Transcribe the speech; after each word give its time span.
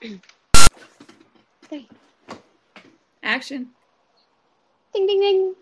Three. 0.00 1.88
Action. 3.22 3.68
Ding, 4.94 5.06
ding, 5.06 5.20
ding. 5.20 5.54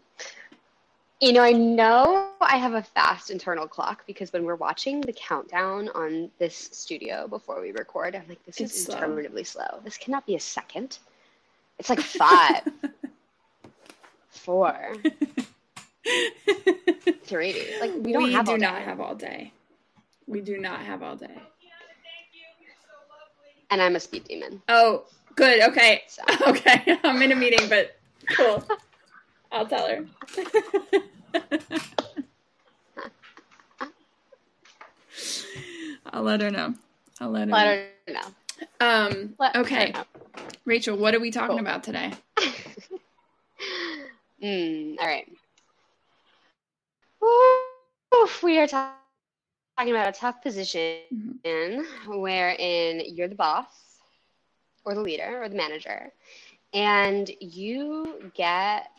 You 1.20 1.32
know, 1.32 1.40
I 1.40 1.52
know 1.52 2.28
I 2.42 2.58
have 2.58 2.74
a 2.74 2.82
fast 2.82 3.30
internal 3.30 3.66
clock 3.66 4.04
because 4.06 4.32
when 4.32 4.44
we're 4.44 4.54
watching 4.56 5.00
the 5.00 5.14
countdown 5.14 5.88
on 5.94 6.30
this 6.38 6.68
studio 6.72 7.26
before 7.26 7.60
we 7.62 7.72
record, 7.72 8.14
I'm 8.14 8.28
like, 8.28 8.44
this 8.44 8.60
It's 8.60 8.74
is 8.76 8.84
slow. 8.84 8.96
interminably 8.96 9.44
slow. 9.44 9.80
This 9.82 9.96
cannot 9.96 10.26
be 10.26 10.34
a 10.36 10.40
second. 10.40 10.98
It's 11.78 11.88
like 11.88 12.00
five, 12.00 12.62
four, 14.28 14.94
three. 17.24 17.64
Like, 17.80 17.92
we 17.98 18.12
don't 18.12 18.30
have 18.32 18.44
do 18.46 18.52
all 18.52 18.58
not 18.58 18.82
have 18.82 19.00
all 19.00 19.14
day. 19.14 19.52
We 20.26 20.42
do 20.42 20.58
not 20.58 20.80
have 20.80 21.02
all 21.02 21.16
day. 21.16 21.40
And 23.70 23.82
I'm 23.82 23.96
a 23.96 24.00
speed 24.00 24.24
demon. 24.24 24.62
Oh, 24.68 25.04
good. 25.34 25.62
Okay. 25.62 26.02
So. 26.08 26.22
Okay. 26.48 26.98
I'm 27.04 27.20
in 27.22 27.32
a 27.32 27.36
meeting, 27.36 27.68
but 27.68 27.96
cool. 28.30 28.62
I'll 29.52 29.66
tell 29.66 29.88
her. 29.88 30.04
I'll 36.12 36.22
let 36.22 36.40
her 36.40 36.50
know. 36.50 36.74
I'll 37.20 37.30
let 37.30 37.48
her 37.48 37.54
Let 37.54 37.64
know. 37.64 37.82
her 38.08 38.12
know. 38.14 38.34
Um, 38.80 39.34
Let 39.38 39.56
her 39.56 39.62
okay. 39.62 39.92
know. 39.92 40.04
Rachel, 40.64 40.96
what 40.96 41.14
are 41.14 41.20
we 41.20 41.30
talking 41.30 41.56
Cool. 41.56 41.60
about 41.60 41.82
today? 41.84 42.12
Mm, 44.42 44.96
all 45.00 45.06
right. 45.06 45.26
Oof, 48.14 48.42
we 48.42 48.58
are 48.58 48.66
ta- 48.66 48.92
talking 49.76 49.92
about 49.92 50.08
a 50.08 50.12
tough 50.12 50.40
position 50.42 51.02
Mhm. 51.44 52.20
wherein 52.20 53.02
you're 53.14 53.28
the 53.28 53.34
boss 53.34 54.00
or 54.84 54.94
the 54.94 55.00
leader 55.00 55.42
or 55.42 55.48
the 55.48 55.56
manager, 55.56 56.12
and 56.72 57.30
you 57.40 58.30
get 58.34 58.90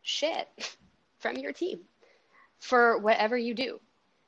shit 0.00 0.48
from 1.18 1.36
your 1.36 1.52
team 1.52 1.86
for 2.58 2.98
whatever 2.98 3.36
you 3.36 3.54
do, 3.54 3.80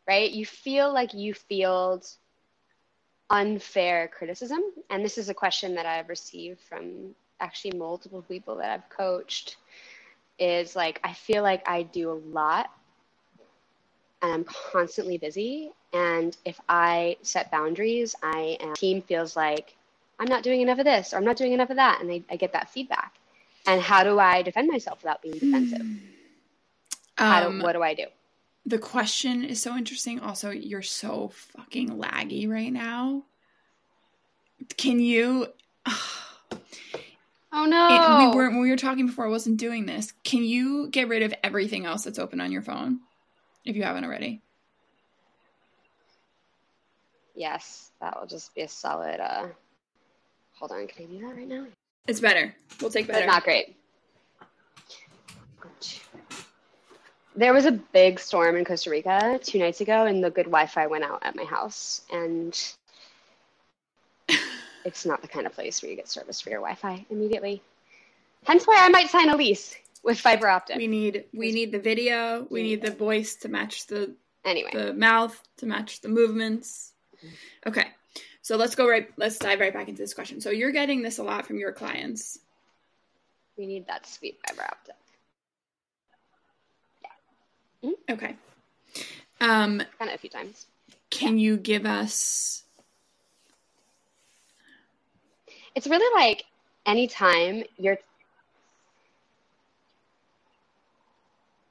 right? 0.07 0.31
You 0.31 0.45
feel 0.45 0.93
like 0.93 1.15
you 1.15 1.35
field 1.35 2.07
unfair 3.31 4.09
criticism. 4.09 4.61
And 4.91 5.05
this 5.05 5.19
is 5.19 5.29
a 5.29 5.35
question 5.35 5.75
that 5.77 5.87
I've 5.87 6.09
received 6.09 6.61
from 6.61 7.15
actually 7.41 7.77
multiple 7.77 8.23
people 8.23 8.57
that 8.57 8.71
I've 8.71 8.89
coached 8.91 9.57
is 10.39 10.77
like, 10.77 11.01
I 11.03 11.15
feel 11.15 11.43
like 11.43 11.67
I 11.67 11.85
do 11.85 12.11
a 12.11 12.21
lot 12.31 12.71
I'm 14.33 14.45
constantly 14.45 15.19
busy. 15.19 15.71
And 15.93 16.37
if 16.45 16.61
I 16.69 17.17
set 17.23 17.51
boundaries, 17.51 18.15
I 18.23 18.57
am, 18.61 18.75
team 18.75 19.03
feels 19.03 19.37
like 19.37 19.77
I'm 20.19 20.29
not 20.29 20.43
doing 20.43 20.61
enough 20.61 20.79
of 20.79 20.85
this 20.85 21.13
or 21.13 21.17
I'm 21.19 21.25
not 21.25 21.37
doing 21.37 21.53
enough 21.53 21.71
of 21.71 21.77
that. 21.77 22.01
And 22.01 22.11
I, 22.11 22.23
I 22.31 22.37
get 22.37 22.53
that 22.53 22.71
feedback. 22.71 23.15
And 23.67 23.81
how 23.81 24.05
do 24.05 24.19
I 24.19 24.43
defend 24.43 24.69
myself 24.71 25.03
without 25.03 25.23
being 25.23 25.35
defensive? 25.39 25.87
How 27.17 27.47
Um, 27.47 27.59
do, 27.59 27.65
what 27.65 27.73
do 27.73 27.83
I 27.83 27.95
do? 27.95 28.05
the 28.67 28.79
question 28.79 29.45
is 29.45 29.61
so 29.63 29.77
interesting. 29.77 30.21
Also, 30.21 30.51
you're 30.51 30.83
so 30.83 31.29
fucking 31.35 31.91
laggy 31.91 32.49
right 32.49 32.73
now. 32.73 33.25
Can 34.77 35.01
you? 35.01 35.49
Oh 37.57 37.67
It- 37.67 37.69
no. 37.71 38.17
we 38.19 38.37
weren't 38.37 38.55
when 38.55 38.63
we 38.63 38.71
were 38.71 38.77
talking 38.77 39.07
before. 39.07 39.27
I 39.27 39.31
wasn't 39.31 39.59
doing 39.59 39.87
this. 39.87 40.13
Can 40.25 40.43
you 40.43 40.89
get 40.89 41.07
rid 41.07 41.23
of 41.23 41.33
everything 41.45 41.87
else 41.87 42.03
that's 42.03 42.19
open 42.19 42.41
on 42.41 42.51
your 42.51 42.63
phone, 42.63 42.99
if 43.65 43.77
you 43.77 43.83
haven't 43.83 44.05
already? 44.05 44.41
Yes, 47.35 47.91
that 48.01 48.19
will 48.19 48.27
just 48.27 48.55
be 48.55 48.63
a 48.63 48.69
solid. 48.69 49.21
Uh, 49.21 49.49
hold 50.53 50.73
on, 50.73 50.87
can 50.87 51.05
I 51.05 51.09
do 51.09 51.21
that 51.21 51.37
right 51.37 51.49
now? 51.49 51.67
It's 52.07 52.21
better. 52.21 52.55
We'll 52.81 52.91
take 52.91 53.07
better. 53.07 53.27
But 53.27 53.33
not 53.33 53.45
great. 53.45 53.77
There 57.37 57.53
was 57.53 57.65
a 57.65 57.73
big 57.73 58.21
storm 58.21 58.57
in 58.57 58.65
Costa 58.65 58.91
Rica 58.91 59.41
two 59.43 59.59
nights 59.59 59.81
ago, 59.81 60.07
and 60.07 60.23
the 60.23 60.31
good 60.31 60.45
Wi-Fi 60.45 60.87
went 60.87 61.03
out 61.03 61.25
at 61.25 61.35
my 61.35 61.43
house, 61.43 62.03
and 62.13 62.57
it's 64.85 65.05
not 65.05 65.21
the 65.21 65.27
kind 65.27 65.47
of 65.47 65.53
place 65.53 65.83
where 65.83 65.91
you 65.91 65.97
get 65.97 66.09
service 66.09 66.41
for 66.41 66.51
your 66.51 66.61
Wi-Fi 66.61 67.05
immediately. 67.11 67.61
Hence 68.45 68.65
why 68.67 68.77
I 68.79 68.89
might 68.91 69.11
sign 69.11 69.31
a 69.31 69.37
lease 69.37 69.75
with 70.05 70.21
fiber 70.21 70.49
optic. 70.49 70.77
we 70.77 70.87
need 70.87 71.25
we 71.33 71.53
need 71.53 71.73
the 71.73 71.79
video. 71.79 72.47
We 72.51 72.63
need 72.63 72.83
the 72.83 72.91
voice 72.91 73.37
to 73.37 73.49
match 73.49 73.87
the 73.87 74.15
anyway, 74.45 74.71
the 74.73 74.93
mouth 74.93 75.41
to 75.59 75.67
match 75.67 76.01
the 76.03 76.09
movements. 76.09 76.93
Okay. 77.67 77.87
So 78.43 78.57
let's 78.57 78.75
go 78.75 78.89
right 78.89 79.09
let's 79.17 79.39
dive 79.39 79.61
right 79.61 79.73
back 79.73 79.89
into 79.89 80.03
this 80.03 80.15
question. 80.15 80.41
So 80.41 80.51
you're 80.51 80.73
getting 80.73 81.03
this 81.03 81.19
a 81.19 81.23
lot 81.23 81.47
from 81.47 81.59
your 81.59 81.73
clients. 81.73 82.39
we 83.57 83.67
need 83.67 83.87
that 83.87 84.07
sweet 84.07 84.39
fiber 84.47 84.63
optic. 84.63 84.95
Yeah. 87.83 87.91
Okay. 88.11 88.37
Um 89.41 89.83
Kind 89.99 90.11
of 90.11 90.15
a 90.15 90.19
few 90.19 90.31
times. 90.31 90.67
can 91.11 91.39
you 91.39 91.57
give 91.57 91.87
us 91.87 92.65
It's 95.75 95.89
really 95.89 96.21
like 96.21 96.45
anytime 96.87 97.65
you're. 97.79 97.99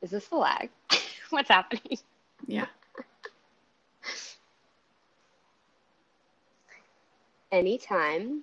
Is 0.03 0.12
this 0.12 0.28
the 0.28 0.36
lag? 0.36 0.69
What's 1.31 1.50
happening? 1.50 1.97
yeah. 2.46 2.68
Anytime 7.52 8.42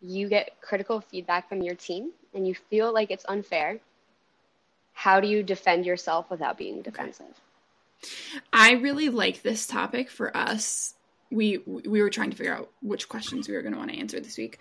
you 0.00 0.28
get 0.28 0.60
critical 0.60 1.00
feedback 1.00 1.48
from 1.48 1.62
your 1.62 1.74
team 1.74 2.12
and 2.34 2.46
you 2.46 2.54
feel 2.54 2.92
like 2.92 3.10
it's 3.10 3.24
unfair, 3.28 3.80
how 4.92 5.20
do 5.20 5.26
you 5.26 5.42
defend 5.42 5.84
yourself 5.84 6.30
without 6.30 6.56
being 6.56 6.82
defensive? 6.82 7.40
I 8.52 8.72
really 8.72 9.08
like 9.08 9.42
this 9.42 9.66
topic 9.66 10.10
for 10.10 10.36
us. 10.36 10.94
We 11.30 11.58
we 11.66 12.02
were 12.02 12.10
trying 12.10 12.30
to 12.30 12.36
figure 12.36 12.54
out 12.54 12.70
which 12.82 13.08
questions 13.08 13.48
we 13.48 13.54
were 13.54 13.62
going 13.62 13.72
to 13.72 13.78
want 13.78 13.90
to 13.90 13.98
answer 13.98 14.20
this 14.20 14.36
week. 14.36 14.58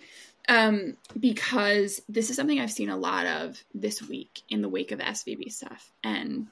Um, 0.50 0.98
because 1.20 2.02
this 2.10 2.30
is 2.30 2.36
something 2.36 2.60
I've 2.60 2.72
seen 2.72 2.90
a 2.90 2.98
lot 2.98 3.26
of 3.26 3.64
this 3.74 4.02
week 4.02 4.42
in 4.50 4.62
the 4.62 4.70
wake 4.70 4.92
of 4.92 5.00
SVB 5.00 5.52
stuff. 5.52 5.92
And 6.04 6.48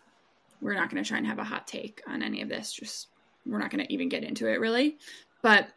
we're 0.61 0.75
not 0.75 0.89
going 0.89 1.03
to 1.03 1.07
try 1.07 1.17
and 1.17 1.27
have 1.27 1.39
a 1.39 1.43
hot 1.43 1.67
take 1.67 2.01
on 2.07 2.21
any 2.21 2.41
of 2.41 2.49
this. 2.49 2.71
Just 2.71 3.07
we're 3.45 3.59
not 3.59 3.71
going 3.71 3.85
to 3.85 3.91
even 3.93 4.09
get 4.09 4.23
into 4.23 4.47
it 4.47 4.59
really. 4.59 4.97
But 5.41 5.69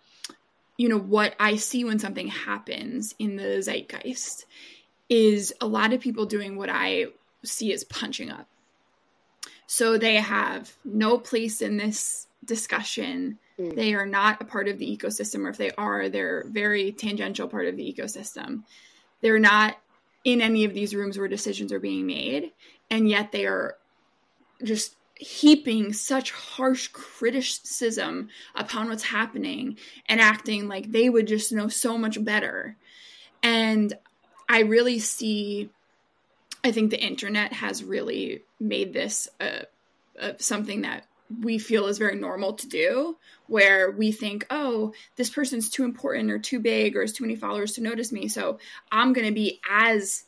you 0.76 0.88
know 0.88 0.98
what 0.98 1.34
I 1.38 1.56
see 1.56 1.84
when 1.84 1.98
something 1.98 2.28
happens 2.28 3.14
in 3.18 3.36
the 3.36 3.62
zeitgeist 3.62 4.46
is 5.08 5.52
a 5.60 5.66
lot 5.66 5.92
of 5.92 6.00
people 6.00 6.26
doing 6.26 6.56
what 6.56 6.70
I 6.70 7.06
see 7.44 7.72
as 7.72 7.84
punching 7.84 8.30
up. 8.30 8.48
So 9.66 9.96
they 9.96 10.16
have 10.16 10.74
no 10.84 11.18
place 11.18 11.62
in 11.62 11.76
this 11.76 12.26
discussion. 12.44 13.38
Mm. 13.58 13.74
They 13.74 13.94
are 13.94 14.06
not 14.06 14.40
a 14.40 14.44
part 14.44 14.68
of 14.68 14.78
the 14.78 14.96
ecosystem, 14.96 15.44
or 15.44 15.50
if 15.50 15.56
they 15.56 15.70
are, 15.72 16.08
they're 16.08 16.44
very 16.48 16.92
tangential 16.92 17.48
part 17.48 17.66
of 17.66 17.76
the 17.76 17.94
ecosystem. 17.94 18.62
They're 19.20 19.38
not 19.38 19.76
in 20.24 20.40
any 20.40 20.64
of 20.64 20.74
these 20.74 20.94
rooms 20.94 21.18
where 21.18 21.28
decisions 21.28 21.72
are 21.72 21.80
being 21.80 22.06
made, 22.06 22.52
and 22.90 23.08
yet 23.08 23.32
they 23.32 23.46
are 23.46 23.76
just 24.62 24.96
heaping 25.14 25.92
such 25.92 26.32
harsh 26.32 26.88
criticism 26.88 28.28
upon 28.54 28.88
what's 28.88 29.04
happening 29.04 29.78
and 30.06 30.20
acting 30.20 30.66
like 30.66 30.90
they 30.90 31.08
would 31.08 31.28
just 31.28 31.52
know 31.52 31.68
so 31.68 31.96
much 31.96 32.22
better. 32.24 32.76
And 33.42 33.92
I 34.48 34.60
really 34.60 34.98
see 34.98 35.70
I 36.64 36.70
think 36.70 36.90
the 36.90 37.02
internet 37.02 37.52
has 37.52 37.82
really 37.82 38.42
made 38.60 38.92
this 38.92 39.28
uh, 39.40 39.64
uh, 40.20 40.32
something 40.38 40.82
that 40.82 41.06
we 41.40 41.58
feel 41.58 41.86
is 41.86 41.98
very 41.98 42.16
normal 42.16 42.54
to 42.54 42.68
do, 42.68 43.16
where 43.46 43.90
we 43.90 44.12
think, 44.12 44.46
oh, 44.50 44.92
this 45.16 45.30
person's 45.30 45.70
too 45.70 45.84
important 45.84 46.30
or 46.30 46.38
too 46.38 46.60
big 46.60 46.96
or 46.96 47.00
has 47.00 47.12
too 47.12 47.24
many 47.24 47.36
followers 47.36 47.72
to 47.72 47.82
notice 47.82 48.12
me. 48.12 48.28
So 48.28 48.58
I'm 48.90 49.12
going 49.12 49.26
to 49.26 49.34
be 49.34 49.60
as 49.68 50.24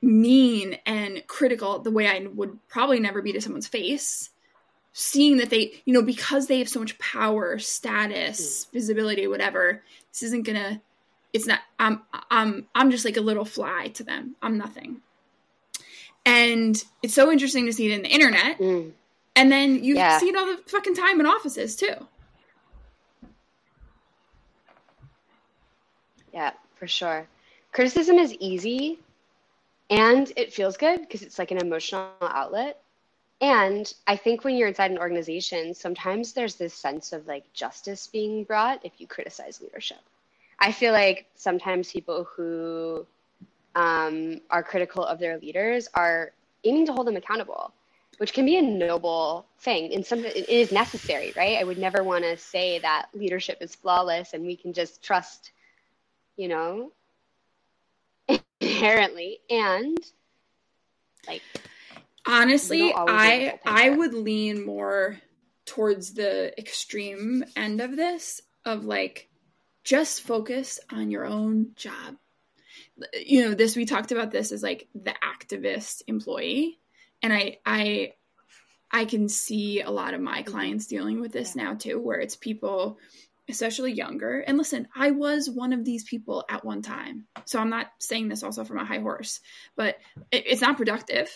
mean 0.00 0.78
and 0.86 1.24
critical 1.26 1.80
the 1.80 1.90
way 1.90 2.06
I 2.06 2.26
would 2.32 2.58
probably 2.68 3.00
never 3.00 3.20
be 3.22 3.32
to 3.32 3.40
someone's 3.40 3.66
face. 3.66 4.30
Seeing 4.92 5.36
that 5.36 5.50
they, 5.50 5.80
you 5.84 5.94
know, 5.94 6.02
because 6.02 6.46
they 6.46 6.58
have 6.58 6.68
so 6.68 6.80
much 6.80 6.98
power, 6.98 7.58
status, 7.58 8.66
visibility, 8.72 9.28
whatever, 9.28 9.82
this 10.10 10.24
isn't 10.24 10.44
gonna. 10.44 10.80
It's 11.32 11.46
not. 11.46 11.60
I'm. 11.78 12.02
I'm. 12.30 12.66
I'm 12.74 12.90
just 12.90 13.04
like 13.04 13.16
a 13.16 13.20
little 13.20 13.44
fly 13.44 13.88
to 13.94 14.02
them. 14.02 14.34
I'm 14.42 14.58
nothing. 14.58 15.02
And 16.26 16.82
it's 17.02 17.14
so 17.14 17.30
interesting 17.30 17.66
to 17.66 17.72
see 17.72 17.92
it 17.92 17.94
in 17.94 18.02
the 18.02 18.08
internet. 18.08 18.58
Mm. 18.58 18.92
And 19.38 19.52
then 19.52 19.84
you 19.84 19.94
Yeah. 19.94 20.18
see 20.18 20.30
it 20.30 20.36
all 20.36 20.46
the 20.46 20.56
fucking 20.66 20.94
time 20.96 21.20
in 21.20 21.26
offices 21.26 21.76
too. 21.76 21.94
Yeah, 26.32 26.52
for 26.74 26.88
sure. 26.88 27.28
Criticism 27.72 28.18
is 28.18 28.34
easy 28.34 28.98
and 29.90 30.32
it 30.36 30.52
feels 30.52 30.76
good 30.76 31.00
because 31.00 31.22
it's 31.22 31.38
like 31.38 31.52
an 31.52 31.58
emotional 31.58 32.10
outlet. 32.20 32.82
And 33.40 33.92
I 34.08 34.16
think 34.16 34.42
when 34.42 34.56
you're 34.56 34.66
inside 34.66 34.90
an 34.90 34.98
organization, 34.98 35.72
sometimes 35.72 36.32
there's 36.32 36.56
this 36.56 36.74
sense 36.74 37.12
of 37.12 37.28
like 37.28 37.44
justice 37.52 38.08
being 38.08 38.42
brought 38.42 38.84
if 38.84 39.00
you 39.00 39.06
criticize 39.06 39.60
leadership. 39.60 40.00
I 40.58 40.72
feel 40.72 40.92
like 40.92 41.26
sometimes 41.36 41.92
people 41.92 42.24
who 42.24 43.06
um, 43.76 44.40
are 44.50 44.64
critical 44.64 45.04
of 45.04 45.20
their 45.20 45.38
leaders 45.38 45.88
are 45.94 46.32
aiming 46.64 46.86
to 46.86 46.92
hold 46.92 47.06
them 47.06 47.14
accountable, 47.14 47.72
which 48.16 48.32
can 48.32 48.44
be 48.44 48.56
a 48.56 48.62
noble 48.62 49.46
thing. 49.60 49.94
And 49.94 50.04
some 50.04 50.24
it 50.24 50.48
is 50.48 50.72
necessary, 50.72 51.32
right? 51.36 51.58
I 51.58 51.64
would 51.64 51.78
never 51.78 52.02
want 52.02 52.24
to 52.24 52.36
say 52.36 52.78
that 52.80 53.06
leadership 53.14 53.58
is 53.60 53.74
flawless 53.74 54.34
and 54.34 54.44
we 54.44 54.56
can 54.56 54.72
just 54.72 55.02
trust, 55.02 55.52
you 56.36 56.48
know, 56.48 56.92
inherently. 58.60 59.38
And 59.48 59.98
like, 61.26 61.42
honestly, 62.26 62.92
I 62.94 63.60
I 63.64 63.90
would 63.90 64.14
lean 64.14 64.64
more 64.64 65.18
towards 65.66 66.14
the 66.14 66.58
extreme 66.58 67.44
end 67.54 67.80
of 67.80 67.94
this 67.94 68.40
of 68.64 68.84
like 68.84 69.28
just 69.84 70.22
focus 70.22 70.80
on 70.90 71.10
your 71.10 71.26
own 71.26 71.72
job 71.76 72.16
you 73.14 73.42
know 73.42 73.54
this 73.54 73.76
we 73.76 73.84
talked 73.84 74.12
about 74.12 74.30
this 74.30 74.50
as 74.50 74.62
like 74.62 74.88
the 74.94 75.14
activist 75.22 76.02
employee 76.06 76.78
and 77.22 77.32
i 77.32 77.58
i 77.64 78.12
i 78.92 79.04
can 79.04 79.28
see 79.28 79.80
a 79.80 79.90
lot 79.90 80.14
of 80.14 80.20
my 80.20 80.42
clients 80.42 80.86
dealing 80.86 81.20
with 81.20 81.32
this 81.32 81.54
now 81.54 81.74
too 81.74 82.00
where 82.00 82.20
it's 82.20 82.36
people 82.36 82.98
especially 83.48 83.92
younger 83.92 84.40
and 84.40 84.58
listen 84.58 84.86
i 84.94 85.10
was 85.10 85.48
one 85.48 85.72
of 85.72 85.84
these 85.84 86.04
people 86.04 86.44
at 86.50 86.64
one 86.64 86.82
time 86.82 87.24
so 87.46 87.58
i'm 87.58 87.70
not 87.70 87.86
saying 87.98 88.28
this 88.28 88.42
also 88.42 88.64
from 88.64 88.78
a 88.78 88.84
high 88.84 89.00
horse 89.00 89.40
but 89.76 89.96
it, 90.30 90.44
it's 90.46 90.60
not 90.60 90.76
productive 90.76 91.30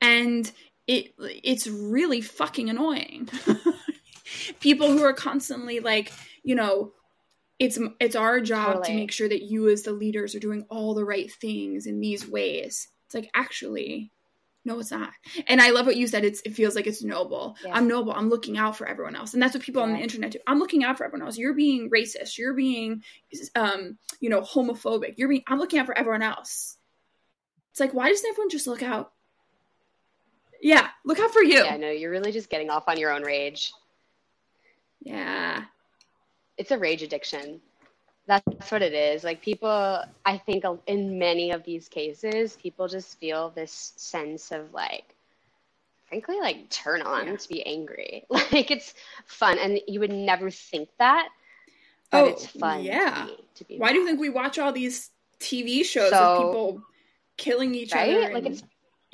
and 0.00 0.50
it 0.86 1.14
it's 1.18 1.66
really 1.66 2.20
fucking 2.20 2.68
annoying. 2.68 3.28
People 4.60 4.90
who 4.90 5.02
are 5.02 5.12
constantly 5.12 5.80
like, 5.80 6.12
you 6.42 6.54
know, 6.54 6.92
it's 7.58 7.78
it's 8.00 8.16
our 8.16 8.40
job 8.40 8.74
totally. 8.74 8.86
to 8.86 8.94
make 8.94 9.12
sure 9.12 9.28
that 9.28 9.42
you 9.42 9.68
as 9.68 9.82
the 9.82 9.92
leaders 9.92 10.34
are 10.34 10.40
doing 10.40 10.66
all 10.68 10.94
the 10.94 11.04
right 11.04 11.30
things 11.32 11.86
in 11.86 12.00
these 12.00 12.28
ways. 12.28 12.88
It's 13.06 13.14
like 13.14 13.30
actually 13.34 14.12
no 14.64 14.78
it's 14.78 14.90
not 14.90 15.10
and 15.46 15.60
i 15.60 15.70
love 15.70 15.86
what 15.86 15.96
you 15.96 16.06
said 16.06 16.24
it's, 16.24 16.40
it 16.44 16.54
feels 16.54 16.74
like 16.74 16.86
it's 16.86 17.02
noble 17.02 17.56
yeah. 17.64 17.74
i'm 17.74 17.86
noble 17.86 18.12
i'm 18.12 18.28
looking 18.28 18.58
out 18.58 18.76
for 18.76 18.86
everyone 18.86 19.16
else 19.16 19.34
and 19.34 19.42
that's 19.42 19.54
what 19.54 19.62
people 19.62 19.82
yeah. 19.82 19.88
on 19.88 19.94
the 19.94 20.02
internet 20.02 20.30
do 20.30 20.38
i'm 20.46 20.58
looking 20.58 20.84
out 20.84 20.96
for 20.96 21.04
everyone 21.04 21.26
else 21.26 21.38
you're 21.38 21.54
being 21.54 21.90
racist 21.90 22.38
you're 22.38 22.54
being 22.54 23.02
um 23.54 23.98
you 24.20 24.30
know 24.30 24.40
homophobic 24.40 25.14
you're 25.16 25.28
being 25.28 25.44
i'm 25.48 25.58
looking 25.58 25.78
out 25.78 25.86
for 25.86 25.96
everyone 25.96 26.22
else 26.22 26.76
it's 27.70 27.80
like 27.80 27.92
why 27.92 28.08
doesn't 28.08 28.28
everyone 28.28 28.50
just 28.50 28.66
look 28.66 28.82
out 28.82 29.12
yeah, 30.64 30.88
look 31.04 31.20
out 31.20 31.30
for 31.30 31.42
you. 31.42 31.62
Yeah, 31.62 31.76
no, 31.76 31.90
you're 31.90 32.10
really 32.10 32.32
just 32.32 32.48
getting 32.48 32.70
off 32.70 32.84
on 32.88 32.98
your 32.98 33.12
own 33.12 33.22
rage. 33.22 33.70
Yeah. 35.02 35.64
It's 36.56 36.70
a 36.70 36.78
rage 36.78 37.02
addiction. 37.02 37.60
That's 38.26 38.72
what 38.72 38.82
it 38.82 38.94
is. 38.94 39.22
Like 39.22 39.42
people, 39.42 40.02
I 40.24 40.38
think 40.38 40.64
in 40.86 41.18
many 41.18 41.50
of 41.50 41.64
these 41.64 41.88
cases, 41.88 42.56
people 42.56 42.88
just 42.88 43.18
feel 43.18 43.50
this 43.50 43.92
sense 43.96 44.50
of 44.50 44.72
like, 44.72 45.14
frankly, 46.08 46.40
like 46.40 46.70
turn 46.70 47.02
on 47.02 47.26
yeah. 47.26 47.36
to 47.36 47.48
be 47.48 47.64
angry. 47.66 48.24
Like 48.30 48.70
it's 48.70 48.94
fun, 49.26 49.58
and 49.58 49.80
you 49.86 50.00
would 50.00 50.12
never 50.12 50.50
think 50.50 50.88
that, 50.98 51.28
but 52.10 52.24
oh, 52.24 52.26
it's 52.28 52.46
fun. 52.46 52.82
Yeah. 52.82 53.10
To 53.10 53.26
be, 53.26 53.44
to 53.56 53.64
be 53.64 53.78
Why 53.78 53.88
mad. 53.88 53.92
do 53.92 53.98
you 54.00 54.06
think 54.06 54.20
we 54.20 54.30
watch 54.30 54.58
all 54.58 54.72
these 54.72 55.10
TV 55.40 55.84
shows 55.84 56.10
so, 56.10 56.16
of 56.16 56.38
people 56.38 56.82
killing 57.36 57.74
each 57.74 57.92
right? 57.92 58.14
other? 58.14 58.24
And... 58.24 58.34
Like 58.34 58.46
it's 58.46 58.62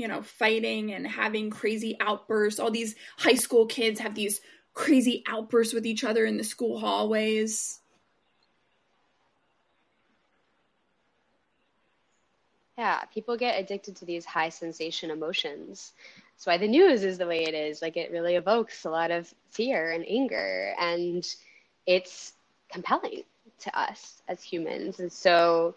you 0.00 0.08
know, 0.08 0.22
fighting 0.22 0.94
and 0.94 1.06
having 1.06 1.50
crazy 1.50 1.94
outbursts. 2.00 2.58
All 2.58 2.70
these 2.70 2.94
high 3.18 3.34
school 3.34 3.66
kids 3.66 4.00
have 4.00 4.14
these 4.14 4.40
crazy 4.72 5.22
outbursts 5.28 5.74
with 5.74 5.84
each 5.84 6.04
other 6.04 6.24
in 6.24 6.38
the 6.38 6.44
school 6.44 6.78
hallways. 6.78 7.80
Yeah, 12.80 13.00
people 13.12 13.36
get 13.36 13.60
addicted 13.60 13.94
to 13.96 14.06
these 14.06 14.24
high 14.24 14.48
sensation 14.48 15.10
emotions. 15.10 15.92
That's 16.32 16.46
why 16.46 16.56
the 16.56 16.66
news 16.66 17.04
is 17.04 17.18
the 17.18 17.26
way 17.26 17.42
it 17.42 17.52
is. 17.52 17.82
Like 17.82 17.98
it 17.98 18.10
really 18.10 18.36
evokes 18.36 18.86
a 18.86 18.90
lot 18.90 19.10
of 19.10 19.30
fear 19.50 19.90
and 19.90 20.02
anger, 20.08 20.72
and 20.80 21.22
it's 21.84 22.32
compelling 22.72 23.24
to 23.58 23.78
us 23.78 24.22
as 24.28 24.42
humans. 24.42 24.98
And 24.98 25.12
so, 25.12 25.74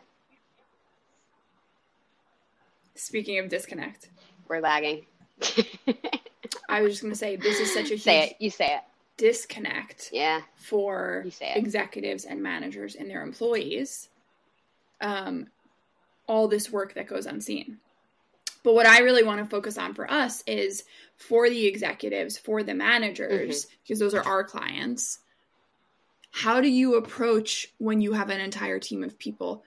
Speaking 2.96 3.40
of 3.40 3.50
disconnect, 3.50 4.10
we're 4.48 4.60
lagging. 4.60 5.06
I 6.70 6.82
was 6.82 6.94
just 6.94 7.02
going 7.02 7.14
to 7.14 7.18
say 7.18 7.36
this 7.38 7.60
is 7.60 7.74
such 7.74 7.86
a 7.86 7.96
huge 7.96 8.04
say 8.04 8.28
it. 8.30 8.36
You 8.40 8.50
say 8.50 8.76
it. 8.76 8.82
disconnect. 9.18 10.10
Yeah. 10.12 10.42
For 10.56 11.26
executives 11.42 12.26
and 12.26 12.44
managers 12.44 12.96
and 12.96 13.10
their 13.10 13.24
employees. 13.24 14.10
Um, 15.02 15.48
all 16.28 16.48
this 16.48 16.70
work 16.72 16.94
that 16.96 17.08
goes 17.08 17.26
unseen. 17.26 17.78
But 18.64 18.76
what 18.76 18.86
I 18.86 19.00
really 19.00 19.24
want 19.24 19.40
to 19.40 19.46
focus 19.46 19.78
on 19.78 19.94
for 19.94 20.10
us 20.12 20.44
is 20.46 20.84
for 21.20 21.50
the 21.50 21.68
executives, 21.68 22.38
for 22.38 22.64
the 22.64 22.74
managers, 22.74 23.66
mm-hmm. 23.66 23.76
because 23.84 24.00
those 24.00 24.14
are 24.14 24.26
our 24.26 24.44
clients. 24.44 25.20
How 26.32 26.62
do 26.62 26.70
you 26.70 26.96
approach 26.96 27.68
when 27.78 28.02
you 28.02 28.14
have 28.14 28.30
an 28.30 28.40
entire 28.40 28.80
team 28.80 29.04
of 29.04 29.20
people 29.20 29.64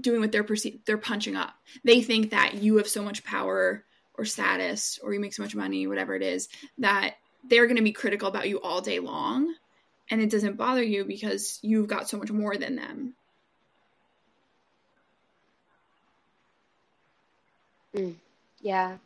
doing 0.00 0.20
what 0.20 0.32
they're 0.32 0.44
perceived 0.44 0.86
they're 0.86 0.98
punching 0.98 1.36
up? 1.36 1.54
They 1.84 2.00
think 2.00 2.30
that 2.30 2.54
you 2.54 2.78
have 2.78 2.88
so 2.88 3.02
much 3.02 3.24
power 3.24 3.84
or 4.14 4.24
status 4.24 4.98
or 5.02 5.12
you 5.12 5.20
make 5.20 5.34
so 5.34 5.42
much 5.42 5.54
money, 5.54 5.86
whatever 5.86 6.14
it 6.16 6.22
is, 6.22 6.48
that 6.78 7.14
they're 7.44 7.66
going 7.66 7.76
to 7.76 7.82
be 7.82 7.92
critical 7.92 8.28
about 8.28 8.48
you 8.48 8.60
all 8.60 8.80
day 8.80 8.98
long. 8.98 9.54
And 10.10 10.22
it 10.22 10.30
doesn't 10.30 10.56
bother 10.56 10.82
you 10.82 11.04
because 11.04 11.58
you've 11.62 11.88
got 11.88 12.08
so 12.08 12.16
much 12.16 12.30
more 12.30 12.56
than 12.56 12.76
them. 12.76 13.14
Mm, 17.94 18.14
yeah. 18.60 18.96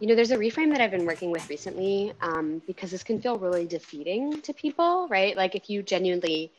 You 0.00 0.06
know, 0.08 0.14
there's 0.14 0.30
a 0.30 0.36
reframe 0.36 0.70
that 0.72 0.80
I've 0.80 0.90
been 0.90 1.06
working 1.06 1.30
with 1.30 1.48
recently 1.48 2.12
um, 2.20 2.60
because 2.66 2.90
this 2.90 3.02
can 3.02 3.20
feel 3.20 3.38
really 3.38 3.66
defeating 3.66 4.40
to 4.42 4.52
people, 4.52 5.08
right? 5.08 5.36
Like 5.36 5.54
if 5.54 5.70
you 5.70 5.82
genuinely 5.82 6.52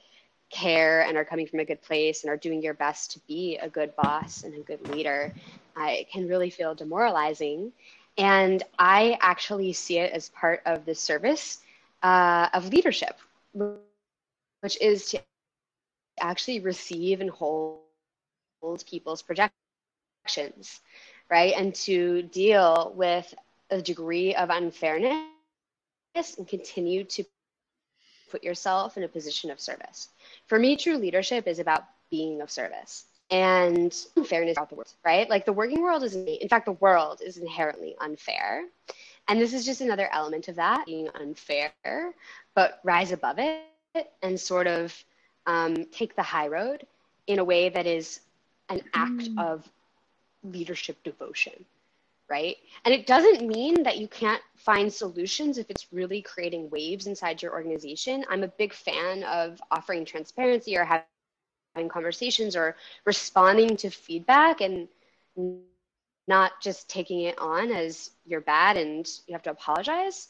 care 0.50 1.02
and 1.02 1.18
are 1.18 1.26
coming 1.26 1.46
from 1.46 1.60
a 1.60 1.66
good 1.66 1.82
place 1.82 2.24
and 2.24 2.32
are 2.32 2.38
doing 2.38 2.62
your 2.62 2.74
best 2.74 3.12
to 3.12 3.20
be 3.28 3.58
a 3.58 3.70
good 3.70 3.96
boss 3.96 4.44
and 4.44 4.54
a 4.56 4.60
good 4.60 4.88
leader, 4.90 5.34
uh, 5.80 5.88
it 5.90 6.10
can 6.10 6.28
really 6.28 6.50
feel 6.50 6.74
demoralizing. 6.74 7.72
And 8.18 8.64
I 8.80 9.18
actually 9.22 9.74
see 9.74 10.00
it 10.00 10.12
as 10.12 10.30
part 10.30 10.62
of 10.66 10.86
the 10.86 10.96
service 10.96 11.60
uh, 12.02 12.50
of 12.54 12.70
leadership, 12.70 13.18
which 13.54 14.82
is 14.82 15.12
to 15.12 15.22
actually 16.20 16.62
receive 16.62 17.22
and 17.22 17.30
hold 17.30 17.82
people's 18.90 19.22
projections, 19.22 20.82
right? 21.30 21.54
And 21.56 21.74
to 21.76 22.24
deal 22.24 22.94
with 22.96 23.34
a 23.70 23.82
degree 23.82 24.36
of 24.36 24.50
unfairness 24.50 25.26
and 26.38 26.48
continue 26.48 27.04
to 27.04 27.24
put 28.32 28.44
yourself 28.44 28.98
in 28.98 29.04
a 29.04 29.08
position 29.08 29.52
of 29.52 29.60
service. 29.60 30.10
For 30.48 30.60
me, 30.60 30.76
true 30.76 30.98
leadership 30.98 31.48
is 31.48 31.60
about 31.60 31.86
being 32.10 32.42
of 32.42 32.52
service 32.52 33.06
and 33.30 33.94
fairness 34.26 34.58
about 34.58 34.70
the 34.70 34.76
world, 34.76 34.94
right? 35.04 35.30
Like 35.30 35.46
the 35.46 35.54
working 35.54 35.82
world 35.82 36.04
is, 36.04 36.16
in 36.16 36.48
fact, 36.50 36.66
the 36.66 36.74
world 36.74 37.22
is 37.24 37.38
inherently 37.38 37.96
unfair. 38.00 38.66
And 39.28 39.42
this 39.42 39.54
is 39.54 39.66
just 39.66 39.82
another 39.82 40.10
element 40.12 40.48
of 40.48 40.56
that 40.56 40.86
being 40.86 41.10
unfair, 41.16 41.72
but 42.56 42.80
rise 42.84 43.12
above 43.12 43.40
it 43.40 43.64
and 44.22 44.40
sort 44.40 44.68
of 44.68 44.94
um, 45.46 45.86
take 45.92 46.16
the 46.16 46.24
high 46.24 46.48
road 46.48 46.86
in 47.28 47.40
a 47.40 47.44
way 47.44 47.70
that 47.70 47.86
is 47.86 48.22
an 48.70 48.82
act 48.94 49.30
mm. 49.30 49.40
of 49.40 49.68
leadership 50.44 50.98
devotion, 51.04 51.66
right? 52.30 52.58
And 52.86 52.94
it 52.94 53.08
doesn't 53.08 53.48
mean 53.48 53.84
that 53.84 53.98
you 53.98 54.08
can't 54.08 54.42
find 54.56 54.92
solutions 54.92 55.58
if 55.58 55.70
it's 55.70 55.92
really 55.92 56.22
creating 56.22 56.70
waves 56.70 57.08
inside 57.08 57.42
your 57.42 57.54
organization. 57.54 58.26
I'm 58.30 58.44
a 58.44 58.48
big 58.48 58.74
fan 58.74 59.24
of 59.24 59.62
offering 59.72 60.06
transparency 60.06 60.78
or 60.78 60.86
having 60.86 61.90
conversations 61.90 62.56
or 62.56 62.76
responding 63.06 63.76
to 63.78 63.90
feedback 63.90 64.62
and 64.62 64.88
not 66.28 66.62
just 66.62 66.90
taking 66.90 67.22
it 67.22 67.38
on 67.40 67.72
as 67.72 68.12
you're 68.26 68.42
bad 68.42 68.78
and 68.78 69.08
you 69.28 69.34
have 69.34 69.44
to 69.44 69.52
apologize. 69.52 70.30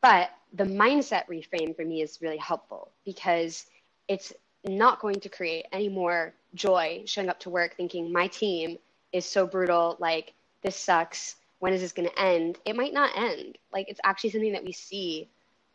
But 0.00 0.30
the 0.52 0.64
mindset 0.64 1.26
reframe 1.28 1.74
for 1.74 1.84
me 1.84 2.02
is 2.02 2.22
really 2.22 2.36
helpful 2.36 2.92
because 3.04 3.66
it's 4.06 4.32
not 4.64 5.00
going 5.00 5.20
to 5.20 5.28
create 5.28 5.66
any 5.72 5.88
more 5.88 6.34
joy 6.54 7.02
showing 7.06 7.28
up 7.28 7.40
to 7.40 7.50
work 7.50 7.74
thinking 7.76 8.12
my 8.12 8.26
team 8.28 8.78
is 9.12 9.24
so 9.24 9.46
brutal, 9.46 9.96
like 9.98 10.32
this 10.62 10.76
sucks. 10.76 11.36
When 11.60 11.72
is 11.72 11.80
this 11.80 11.92
going 11.92 12.08
to 12.08 12.20
end? 12.20 12.58
It 12.64 12.76
might 12.76 12.92
not 12.92 13.16
end. 13.16 13.58
Like 13.72 13.88
it's 13.88 14.00
actually 14.04 14.30
something 14.30 14.52
that 14.52 14.64
we 14.64 14.72
see 14.72 15.28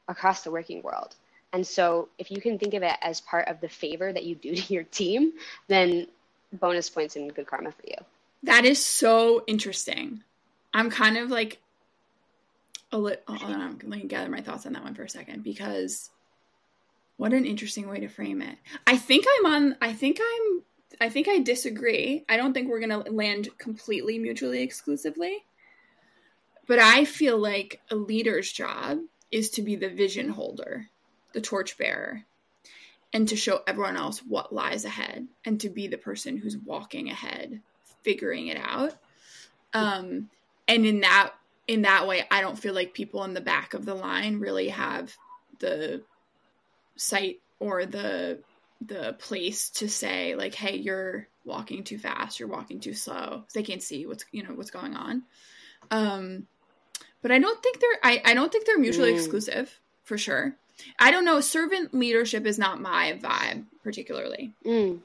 across 0.07 0.43
the 0.43 0.51
working 0.51 0.81
world. 0.81 1.15
And 1.51 1.65
so 1.65 2.09
if 2.17 2.31
you 2.31 2.41
can 2.41 2.57
think 2.57 2.73
of 2.73 2.83
it 2.83 2.95
as 3.01 3.21
part 3.21 3.47
of 3.47 3.61
the 3.61 3.69
favor 3.69 4.11
that 4.11 4.23
you 4.23 4.35
do 4.35 4.55
to 4.55 4.73
your 4.73 4.83
team, 4.83 5.33
then 5.67 6.07
bonus 6.53 6.89
points 6.89 7.15
and 7.15 7.33
good 7.33 7.47
karma 7.47 7.71
for 7.71 7.83
you. 7.87 7.97
That 8.43 8.65
is 8.65 8.83
so 8.83 9.43
interesting. 9.47 10.23
I'm 10.73 10.89
kind 10.89 11.17
of 11.17 11.29
like 11.29 11.59
a 12.91 12.97
little, 12.97 13.21
oh, 13.27 13.37
I'm 13.41 13.77
going 13.77 14.01
to 14.01 14.07
gather 14.07 14.29
my 14.29 14.41
thoughts 14.41 14.65
on 14.65 14.73
that 14.73 14.83
one 14.83 14.95
for 14.95 15.03
a 15.03 15.09
second 15.09 15.43
because 15.43 16.09
what 17.17 17.33
an 17.33 17.45
interesting 17.45 17.87
way 17.87 17.99
to 17.99 18.07
frame 18.07 18.41
it. 18.41 18.57
I 18.87 18.97
think 18.97 19.25
I'm 19.37 19.45
on, 19.51 19.75
I 19.81 19.93
think 19.93 20.19
I'm 20.19 20.63
I 21.01 21.09
think 21.09 21.27
I 21.27 21.39
disagree. 21.39 22.23
I 22.29 22.38
don't 22.38 22.53
think 22.53 22.69
we're 22.69 22.85
going 22.85 23.03
to 23.03 23.12
land 23.12 23.50
completely 23.57 24.19
mutually 24.19 24.62
exclusively. 24.62 25.43
But 26.67 26.79
I 26.79 27.05
feel 27.05 27.38
like 27.38 27.81
a 27.91 27.95
leader's 27.95 28.51
job 28.51 29.00
is 29.31 29.50
to 29.51 29.62
be 29.62 29.75
the 29.75 29.89
vision 29.89 30.29
holder, 30.29 30.88
the 31.33 31.41
torchbearer, 31.41 32.23
and 33.12 33.27
to 33.27 33.35
show 33.35 33.62
everyone 33.67 33.97
else 33.97 34.19
what 34.19 34.53
lies 34.53 34.85
ahead 34.85 35.27
and 35.45 35.59
to 35.62 35.69
be 35.69 35.88
the 35.88 35.97
person 35.97 36.38
who's 36.38 36.57
walking 36.57 37.09
ahead, 37.09 37.62
figuring 38.03 38.47
it 38.47 38.57
out. 38.57 38.93
Um, 39.73 40.29
and 40.67 40.85
in 40.85 41.01
that 41.01 41.33
in 41.67 41.83
that 41.83 42.07
way, 42.07 42.25
I 42.29 42.41
don't 42.41 42.59
feel 42.59 42.73
like 42.73 42.93
people 42.93 43.23
in 43.23 43.33
the 43.33 43.41
back 43.41 43.73
of 43.73 43.85
the 43.85 43.95
line 43.95 44.39
really 44.39 44.69
have 44.69 45.15
the 45.59 46.01
sight 46.97 47.39
or 47.59 47.85
the 47.85 48.39
the 48.87 49.15
place 49.19 49.69
to 49.69 49.87
say 49.87 50.35
like 50.35 50.55
hey 50.55 50.77
you're 50.77 51.27
walking 51.45 51.83
too 51.83 51.97
fast 51.97 52.39
you're 52.39 52.49
walking 52.49 52.79
too 52.79 52.93
slow. 52.93 53.43
They 53.53 53.63
can't 53.63 53.83
see 53.83 54.05
what's 54.05 54.25
you 54.31 54.43
know 54.43 54.53
what's 54.53 54.71
going 54.71 54.95
on. 54.95 55.23
Um 55.91 56.47
but 57.21 57.31
i 57.31 57.39
don't 57.39 57.61
think 57.63 57.79
they're 57.79 57.99
i, 58.03 58.21
I 58.25 58.33
don't 58.33 58.51
think 58.51 58.65
they're 58.65 58.79
mutually 58.79 59.13
mm. 59.13 59.15
exclusive 59.15 59.79
for 60.03 60.17
sure. 60.17 60.55
I 60.99 61.11
don't 61.11 61.25
know 61.25 61.39
servant 61.41 61.93
leadership 61.93 62.45
is 62.45 62.57
not 62.57 62.81
my 62.81 63.19
vibe 63.21 63.65
particularly. 63.83 64.53
Mm. 64.65 64.99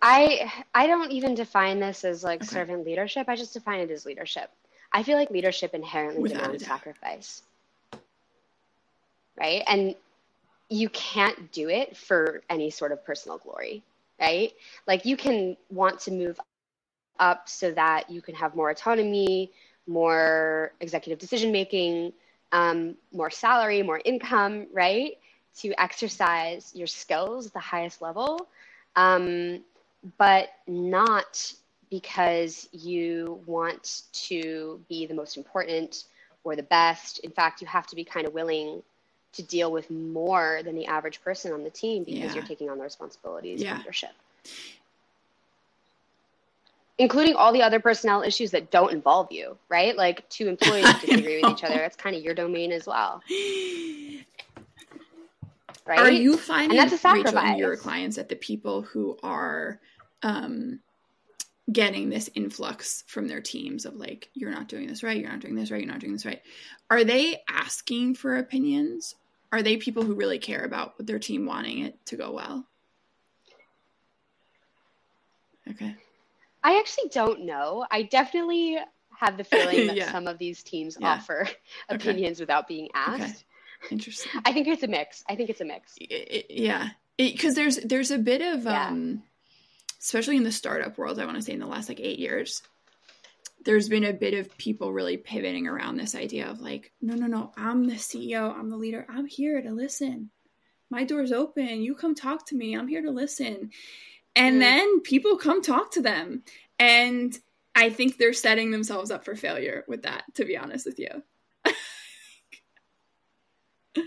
i 0.00 0.52
i 0.74 0.86
don't 0.86 1.10
even 1.10 1.34
define 1.34 1.80
this 1.80 2.04
as 2.04 2.22
like 2.22 2.42
okay. 2.42 2.48
servant 2.48 2.86
leadership. 2.86 3.28
I 3.28 3.36
just 3.36 3.54
define 3.54 3.80
it 3.80 3.90
as 3.90 4.06
leadership. 4.06 4.50
I 4.92 5.02
feel 5.02 5.18
like 5.18 5.30
leadership 5.30 5.74
inherently 5.74 6.22
Without 6.22 6.44
demands 6.44 6.64
sacrifice 6.64 7.42
right? 9.38 9.62
And 9.66 9.94
you 10.68 10.88
can't 10.90 11.50
do 11.52 11.68
it 11.68 11.96
for 11.96 12.42
any 12.50 12.70
sort 12.70 12.92
of 12.92 13.04
personal 13.04 13.38
glory, 13.38 13.82
right? 14.20 14.52
Like 14.86 15.04
you 15.04 15.16
can 15.16 15.56
want 15.70 16.00
to 16.00 16.10
move 16.10 16.38
up 17.18 17.48
so 17.48 17.72
that 17.72 18.10
you 18.10 18.20
can 18.20 18.34
have 18.34 18.54
more 18.54 18.70
autonomy, 18.70 19.50
more 19.86 20.72
executive 20.80 21.18
decision 21.18 21.50
making, 21.50 22.12
um, 22.52 22.94
more 23.12 23.30
salary, 23.30 23.82
more 23.82 24.00
income, 24.04 24.66
right? 24.72 25.18
To 25.58 25.72
exercise 25.80 26.72
your 26.74 26.86
skills 26.86 27.46
at 27.46 27.52
the 27.52 27.58
highest 27.58 28.02
level, 28.02 28.48
um, 28.96 29.64
but 30.18 30.50
not 30.66 31.52
because 31.90 32.68
you 32.72 33.40
want 33.46 34.02
to 34.12 34.80
be 34.88 35.06
the 35.06 35.14
most 35.14 35.36
important 35.36 36.04
or 36.44 36.54
the 36.54 36.62
best. 36.62 37.18
In 37.20 37.30
fact, 37.30 37.60
you 37.60 37.66
have 37.66 37.86
to 37.88 37.96
be 37.96 38.04
kind 38.04 38.26
of 38.26 38.34
willing 38.34 38.82
to 39.32 39.42
deal 39.42 39.70
with 39.70 39.90
more 39.90 40.60
than 40.64 40.74
the 40.74 40.86
average 40.86 41.22
person 41.22 41.52
on 41.52 41.62
the 41.62 41.70
team 41.70 42.04
because 42.04 42.20
yeah. 42.20 42.34
you're 42.34 42.44
taking 42.44 42.70
on 42.70 42.78
the 42.78 42.84
responsibilities 42.84 43.62
yeah. 43.62 43.72
of 43.72 43.78
leadership 43.78 44.10
including 46.98 47.34
all 47.36 47.52
the 47.52 47.62
other 47.62 47.78
personnel 47.78 48.22
issues 48.22 48.50
that 48.50 48.70
don't 48.70 48.92
involve 48.92 49.30
you 49.30 49.56
right 49.68 49.96
like 49.96 50.28
two 50.28 50.48
employees 50.48 50.92
disagree 51.00 51.40
with 51.42 51.52
each 51.52 51.64
other 51.64 51.76
that's 51.76 51.96
kind 51.96 52.16
of 52.16 52.22
your 52.22 52.34
domain 52.34 52.72
as 52.72 52.86
well 52.86 53.22
right 55.86 55.98
are 55.98 56.10
you 56.10 56.36
finding 56.36 56.70
and 56.70 56.78
that's 56.78 56.92
a 56.92 56.98
sacrifice. 56.98 57.34
Rachel, 57.34 57.58
your 57.58 57.76
clients 57.76 58.16
that 58.16 58.28
the 58.28 58.36
people 58.36 58.82
who 58.82 59.18
are 59.22 59.78
um, 60.22 60.80
getting 61.70 62.08
this 62.08 62.30
influx 62.34 63.04
from 63.06 63.28
their 63.28 63.40
teams 63.40 63.84
of 63.84 63.94
like 63.94 64.30
you're 64.34 64.50
not 64.50 64.68
doing 64.68 64.86
this 64.86 65.02
right 65.02 65.18
you're 65.18 65.30
not 65.30 65.40
doing 65.40 65.54
this 65.54 65.70
right 65.70 65.82
you're 65.82 65.92
not 65.92 66.00
doing 66.00 66.12
this 66.12 66.24
right 66.24 66.40
are 66.88 67.04
they 67.04 67.38
asking 67.48 68.14
for 68.14 68.36
opinions 68.36 69.14
are 69.52 69.62
they 69.62 69.76
people 69.76 70.02
who 70.02 70.14
really 70.14 70.38
care 70.38 70.64
about 70.64 70.94
their 71.04 71.18
team 71.18 71.44
wanting 71.44 71.80
it 71.80 71.94
to 72.06 72.16
go 72.16 72.32
well 72.32 72.66
okay 75.70 75.94
i 76.64 76.78
actually 76.78 77.08
don't 77.10 77.44
know 77.44 77.84
i 77.90 78.02
definitely 78.02 78.78
have 79.14 79.36
the 79.36 79.44
feeling 79.44 79.86
that 79.88 79.96
yeah. 79.96 80.10
some 80.10 80.26
of 80.26 80.38
these 80.38 80.62
teams 80.62 80.96
yeah. 80.98 81.14
offer 81.14 81.46
opinions 81.90 82.38
okay. 82.38 82.42
without 82.44 82.66
being 82.66 82.88
asked 82.94 83.44
okay. 83.84 83.92
interesting 83.94 84.32
i 84.46 84.52
think 84.52 84.66
it's 84.66 84.82
a 84.82 84.88
mix 84.88 85.22
i 85.28 85.36
think 85.36 85.50
it's 85.50 85.60
a 85.60 85.66
mix 85.66 85.96
it, 86.00 86.04
it, 86.06 86.46
yeah 86.48 86.90
because 87.18 87.54
there's 87.54 87.76
there's 87.78 88.10
a 88.10 88.18
bit 88.18 88.40
of 88.40 88.64
yeah. 88.64 88.88
um 88.88 89.22
especially 90.00 90.36
in 90.36 90.44
the 90.44 90.52
startup 90.52 90.98
world, 90.98 91.18
I 91.18 91.24
want 91.24 91.36
to 91.36 91.42
say 91.42 91.52
in 91.52 91.60
the 91.60 91.66
last 91.66 91.88
like 91.88 92.00
eight 92.00 92.18
years, 92.18 92.62
there's 93.64 93.88
been 93.88 94.04
a 94.04 94.12
bit 94.12 94.34
of 94.34 94.56
people 94.56 94.92
really 94.92 95.16
pivoting 95.16 95.66
around 95.66 95.96
this 95.96 96.14
idea 96.14 96.48
of 96.48 96.60
like, 96.60 96.92
no, 97.02 97.14
no, 97.14 97.26
no, 97.26 97.52
I'm 97.56 97.86
the 97.86 97.94
CEO, 97.94 98.56
I'm 98.56 98.70
the 98.70 98.76
leader, 98.76 99.04
I'm 99.08 99.26
here 99.26 99.60
to 99.60 99.72
listen. 99.72 100.30
My 100.90 101.04
door's 101.04 101.32
open. 101.32 101.82
You 101.82 101.94
come 101.94 102.14
talk 102.14 102.46
to 102.46 102.56
me. 102.56 102.74
I'm 102.74 102.88
here 102.88 103.02
to 103.02 103.10
listen. 103.10 103.70
And 104.34 104.56
mm. 104.56 104.60
then 104.60 105.00
people 105.00 105.36
come 105.36 105.60
talk 105.60 105.90
to 105.92 106.00
them. 106.00 106.44
And 106.78 107.38
I 107.74 107.90
think 107.90 108.16
they're 108.16 108.32
setting 108.32 108.70
themselves 108.70 109.10
up 109.10 109.24
for 109.24 109.36
failure 109.36 109.84
with 109.86 110.04
that, 110.04 110.24
to 110.34 110.46
be 110.46 110.56
honest 110.56 110.86
with 110.86 110.98
you. 110.98 111.22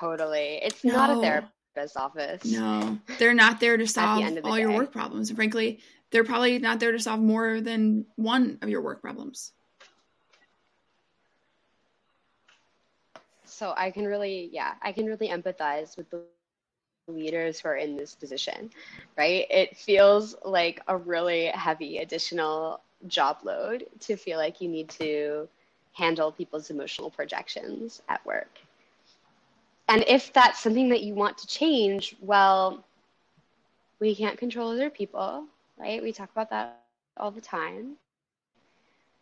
totally. 0.00 0.60
It's 0.62 0.82
no. 0.82 0.94
not 0.94 1.10
a 1.10 1.20
therapy 1.20 1.48
therapist's 1.74 1.96
office. 1.96 2.44
No, 2.44 2.98
they're 3.18 3.34
not 3.34 3.60
there 3.60 3.76
to 3.76 3.86
solve 3.86 4.22
the 4.34 4.42
all 4.44 4.54
day. 4.54 4.62
your 4.62 4.72
work 4.72 4.92
problems. 4.92 5.30
And 5.30 5.36
frankly, 5.36 5.80
they're 6.10 6.24
probably 6.24 6.58
not 6.58 6.80
there 6.80 6.92
to 6.92 6.98
solve 6.98 7.20
more 7.20 7.60
than 7.60 8.06
one 8.16 8.58
of 8.62 8.68
your 8.68 8.82
work 8.82 9.00
problems. 9.00 9.52
So 13.44 13.74
I 13.76 13.90
can 13.90 14.06
really, 14.06 14.48
yeah, 14.52 14.74
I 14.80 14.92
can 14.92 15.06
really 15.06 15.28
empathize 15.28 15.96
with 15.96 16.08
the 16.10 16.22
leaders 17.08 17.60
who 17.60 17.68
are 17.68 17.76
in 17.76 17.96
this 17.96 18.14
position, 18.14 18.70
right? 19.16 19.46
It 19.50 19.76
feels 19.76 20.36
like 20.44 20.80
a 20.88 20.96
really 20.96 21.46
heavy 21.46 21.98
additional 21.98 22.80
job 23.06 23.38
load 23.44 23.86
to 24.00 24.16
feel 24.16 24.38
like 24.38 24.60
you 24.60 24.68
need 24.68 24.88
to 24.90 25.48
handle 25.92 26.30
people's 26.30 26.70
emotional 26.70 27.10
projections 27.10 28.00
at 28.08 28.24
work. 28.24 28.60
And 29.90 30.04
if 30.08 30.32
that's 30.32 30.60
something 30.60 30.90
that 30.90 31.02
you 31.02 31.14
want 31.14 31.38
to 31.38 31.48
change, 31.48 32.16
well, 32.22 32.84
we 34.00 34.14
can't 34.16 34.38
control 34.38 34.70
other 34.70 34.90
people, 34.90 35.46
right? 35.78 36.02
We 36.02 36.12
talk 36.12 36.30
about 36.32 36.50
that 36.50 36.68
all 36.74 36.86
the 36.86 36.96
time. 37.00 37.52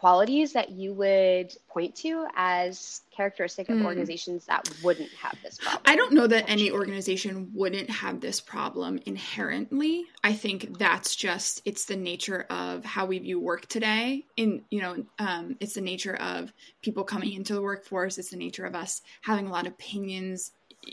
qualities 0.00 0.54
that 0.54 0.70
you 0.70 0.94
would 0.94 1.52
point 1.68 1.94
to 1.94 2.26
as 2.34 3.02
characteristic 3.14 3.68
of 3.68 3.76
mm. 3.76 3.84
organizations 3.84 4.46
that 4.46 4.66
wouldn't 4.82 5.10
have 5.10 5.36
this 5.42 5.58
problem? 5.58 5.82
I 5.84 5.94
don't 5.94 6.14
know 6.14 6.26
that 6.26 6.48
any 6.48 6.70
organization 6.70 7.50
wouldn't 7.52 7.90
have 7.90 8.22
this 8.22 8.40
problem 8.40 8.98
inherently. 9.04 10.06
I 10.24 10.32
think 10.32 10.78
that's 10.78 11.14
just 11.14 11.60
it's 11.66 11.84
the 11.84 11.96
nature 11.96 12.46
of 12.48 12.82
how 12.82 13.04
we 13.04 13.18
view 13.18 13.38
work 13.38 13.66
today. 13.66 14.24
In 14.38 14.62
you 14.70 14.80
know, 14.80 15.04
um, 15.18 15.56
it's 15.60 15.74
the 15.74 15.82
nature 15.82 16.16
of 16.16 16.50
people 16.80 17.04
coming 17.04 17.34
into 17.34 17.52
the 17.52 17.60
workforce. 17.60 18.16
It's 18.16 18.30
the 18.30 18.38
nature 18.38 18.64
of 18.64 18.74
us 18.74 19.02
having 19.20 19.48
a 19.48 19.50
lot 19.50 19.66
of 19.66 19.74
opinions 19.74 20.52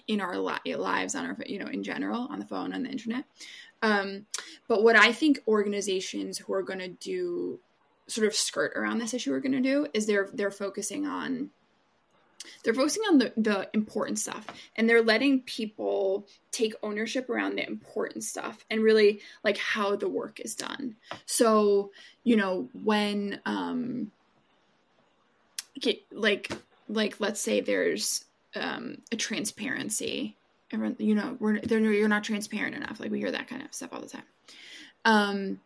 in 0.09 0.19
our 0.19 0.37
li- 0.37 0.75
lives 0.75 1.15
on 1.15 1.25
our 1.25 1.37
you 1.45 1.59
know 1.59 1.67
in 1.67 1.81
general 1.81 2.27
on 2.29 2.39
the 2.39 2.45
phone 2.45 2.73
on 2.73 2.83
the 2.83 2.89
internet 2.89 3.23
Um, 3.81 4.25
but 4.67 4.83
what 4.83 4.97
I 4.97 5.13
think 5.13 5.39
organizations 5.47 6.37
who 6.39 6.51
are 6.53 6.63
going 6.63 6.79
to 6.79 6.89
do 6.89 7.61
sort 8.07 8.27
of 8.27 8.33
skirt 8.35 8.73
around 8.75 8.99
this 8.99 9.13
issue 9.13 9.31
we're 9.31 9.39
going 9.39 9.51
to 9.51 9.61
do 9.61 9.87
is 9.93 10.05
they're 10.05 10.29
they're 10.33 10.51
focusing 10.51 11.05
on 11.05 11.49
they're 12.63 12.73
focusing 12.73 13.03
on 13.09 13.17
the, 13.17 13.33
the 13.37 13.69
important 13.73 14.19
stuff. 14.19 14.45
And 14.75 14.89
they're 14.89 15.01
letting 15.01 15.41
people 15.41 16.27
take 16.51 16.73
ownership 16.83 17.29
around 17.29 17.55
the 17.55 17.67
important 17.67 18.23
stuff 18.23 18.65
and 18.69 18.83
really 18.83 19.21
like 19.43 19.57
how 19.57 19.95
the 19.95 20.09
work 20.09 20.39
is 20.39 20.55
done. 20.55 20.95
So 21.25 21.91
you 22.23 22.35
know 22.35 22.69
when 22.83 23.39
um 23.45 24.11
like 26.11 26.51
like 26.89 27.15
let's 27.19 27.39
say 27.39 27.61
there's 27.61 28.25
um 28.55 28.97
a 29.11 29.15
transparency 29.15 30.35
you 30.97 31.15
know 31.15 31.37
we're 31.39 31.61
they're, 31.61 31.79
you're 31.79 32.09
not 32.09 32.23
transparent 32.23 32.75
enough. 32.75 32.99
Like 32.99 33.11
we 33.11 33.19
hear 33.19 33.31
that 33.31 33.47
kind 33.47 33.61
of 33.61 33.73
stuff 33.73 33.93
all 33.93 34.01
the 34.01 34.07
time. 34.07 34.23
Um 35.05 35.59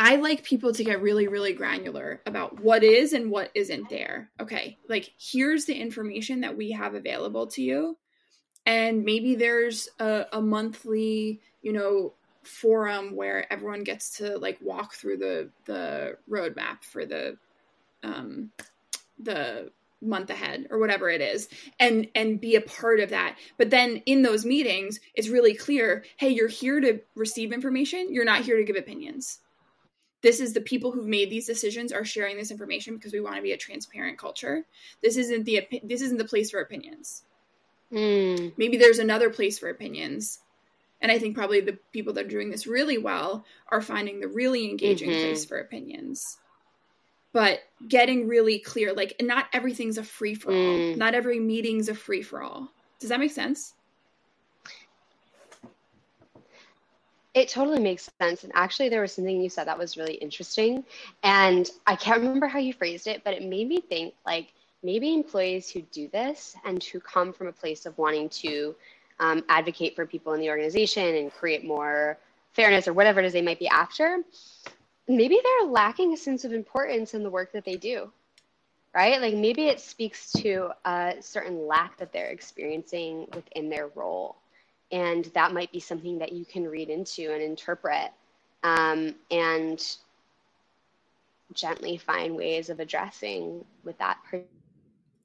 I 0.00 0.14
like 0.14 0.44
people 0.44 0.72
to 0.72 0.84
get 0.84 1.02
really, 1.02 1.26
really 1.26 1.52
granular 1.52 2.22
about 2.24 2.60
what 2.60 2.84
is 2.84 3.12
and 3.12 3.32
what 3.32 3.50
isn't 3.56 3.88
there. 3.90 4.30
Okay, 4.40 4.78
like 4.88 5.12
here's 5.18 5.64
the 5.64 5.74
information 5.74 6.42
that 6.42 6.56
we 6.56 6.70
have 6.70 6.94
available 6.94 7.48
to 7.48 7.62
you. 7.62 7.98
And 8.64 9.04
maybe 9.04 9.34
there's 9.34 9.88
a, 9.98 10.26
a 10.32 10.40
monthly, 10.40 11.40
you 11.62 11.72
know, 11.72 12.14
forum 12.44 13.16
where 13.16 13.52
everyone 13.52 13.82
gets 13.82 14.18
to 14.18 14.38
like 14.38 14.58
walk 14.62 14.94
through 14.94 15.18
the 15.18 15.50
the 15.66 16.16
roadmap 16.30 16.82
for 16.82 17.04
the 17.04 17.36
um 18.02 18.50
the 19.18 19.70
month 20.00 20.30
ahead 20.30 20.66
or 20.70 20.78
whatever 20.78 21.10
it 21.10 21.20
is 21.20 21.48
and 21.80 22.08
and 22.14 22.40
be 22.40 22.54
a 22.54 22.60
part 22.60 23.00
of 23.00 23.10
that 23.10 23.36
but 23.58 23.68
then 23.68 23.96
in 24.06 24.22
those 24.22 24.46
meetings 24.46 25.00
it's 25.14 25.28
really 25.28 25.54
clear 25.54 26.04
hey 26.16 26.28
you're 26.28 26.48
here 26.48 26.80
to 26.80 27.00
receive 27.16 27.52
information 27.52 28.06
you're 28.14 28.24
not 28.24 28.42
here 28.42 28.56
to 28.56 28.64
give 28.64 28.76
opinions 28.76 29.40
this 30.22 30.40
is 30.40 30.52
the 30.52 30.60
people 30.60 30.90
who've 30.90 31.06
made 31.06 31.30
these 31.30 31.46
decisions 31.46 31.92
are 31.92 32.04
sharing 32.04 32.36
this 32.36 32.50
information 32.50 32.94
because 32.94 33.12
we 33.12 33.20
want 33.20 33.36
to 33.36 33.42
be 33.42 33.52
a 33.52 33.56
transparent 33.56 34.18
culture 34.18 34.64
this 35.02 35.16
isn't 35.16 35.44
the 35.44 35.66
this 35.82 36.02
isn't 36.02 36.18
the 36.18 36.24
place 36.24 36.50
for 36.50 36.60
opinions 36.60 37.22
mm. 37.92 38.52
maybe 38.56 38.76
there's 38.76 38.98
another 38.98 39.30
place 39.30 39.58
for 39.58 39.68
opinions 39.68 40.40
and 41.00 41.12
i 41.12 41.18
think 41.18 41.36
probably 41.36 41.60
the 41.60 41.78
people 41.92 42.12
that 42.12 42.26
are 42.26 42.30
doing 42.30 42.50
this 42.50 42.66
really 42.66 42.98
well 42.98 43.44
are 43.70 43.82
finding 43.82 44.20
the 44.20 44.28
really 44.28 44.68
engaging 44.68 45.10
mm-hmm. 45.10 45.20
place 45.20 45.44
for 45.44 45.58
opinions 45.58 46.38
but 47.32 47.60
getting 47.86 48.26
really 48.26 48.58
clear 48.58 48.92
like 48.92 49.14
not 49.20 49.46
everything's 49.52 49.98
a 49.98 50.04
free 50.04 50.34
for 50.34 50.50
all 50.50 50.56
mm. 50.56 50.96
not 50.96 51.14
every 51.14 51.38
meeting's 51.38 51.88
a 51.88 51.94
free 51.94 52.22
for 52.22 52.42
all 52.42 52.68
does 52.98 53.10
that 53.10 53.20
make 53.20 53.32
sense 53.32 53.74
It 57.38 57.48
totally 57.48 57.78
makes 57.78 58.10
sense. 58.20 58.42
And 58.42 58.50
actually, 58.56 58.88
there 58.88 59.00
was 59.00 59.12
something 59.12 59.40
you 59.40 59.48
said 59.48 59.68
that 59.68 59.78
was 59.78 59.96
really 59.96 60.14
interesting. 60.14 60.84
And 61.22 61.70
I 61.86 61.94
can't 61.94 62.20
remember 62.20 62.48
how 62.48 62.58
you 62.58 62.72
phrased 62.72 63.06
it, 63.06 63.22
but 63.22 63.32
it 63.32 63.44
made 63.44 63.68
me 63.68 63.80
think 63.80 64.14
like 64.26 64.52
maybe 64.82 65.14
employees 65.14 65.70
who 65.70 65.82
do 65.92 66.08
this 66.08 66.56
and 66.64 66.82
who 66.82 66.98
come 66.98 67.32
from 67.32 67.46
a 67.46 67.52
place 67.52 67.86
of 67.86 67.96
wanting 67.96 68.28
to 68.30 68.74
um, 69.20 69.44
advocate 69.48 69.94
for 69.94 70.04
people 70.04 70.32
in 70.32 70.40
the 70.40 70.50
organization 70.50 71.14
and 71.14 71.32
create 71.32 71.64
more 71.64 72.18
fairness 72.54 72.88
or 72.88 72.92
whatever 72.92 73.20
it 73.20 73.26
is 73.26 73.32
they 73.32 73.40
might 73.40 73.60
be 73.60 73.68
after, 73.68 74.18
maybe 75.06 75.38
they're 75.40 75.70
lacking 75.70 76.12
a 76.12 76.16
sense 76.16 76.44
of 76.44 76.52
importance 76.52 77.14
in 77.14 77.22
the 77.22 77.30
work 77.30 77.52
that 77.52 77.64
they 77.64 77.76
do. 77.76 78.10
Right? 78.92 79.20
Like 79.20 79.34
maybe 79.34 79.68
it 79.68 79.78
speaks 79.78 80.32
to 80.32 80.70
a 80.84 81.14
certain 81.20 81.68
lack 81.68 81.98
that 81.98 82.12
they're 82.12 82.30
experiencing 82.30 83.28
within 83.32 83.68
their 83.68 83.90
role 83.94 84.34
and 84.90 85.26
that 85.34 85.52
might 85.52 85.70
be 85.72 85.80
something 85.80 86.18
that 86.18 86.32
you 86.32 86.44
can 86.44 86.66
read 86.66 86.88
into 86.88 87.32
and 87.32 87.42
interpret 87.42 88.10
um, 88.62 89.14
and 89.30 89.96
gently 91.52 91.96
find 91.96 92.36
ways 92.36 92.70
of 92.70 92.80
addressing 92.80 93.64
with 93.84 93.98
that 93.98 94.18
person. 94.30 94.46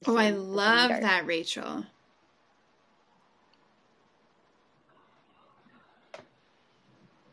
Oh, 0.06 0.16
I 0.16 0.30
love 0.30 0.90
that, 0.90 1.26
Rachel. 1.26 1.84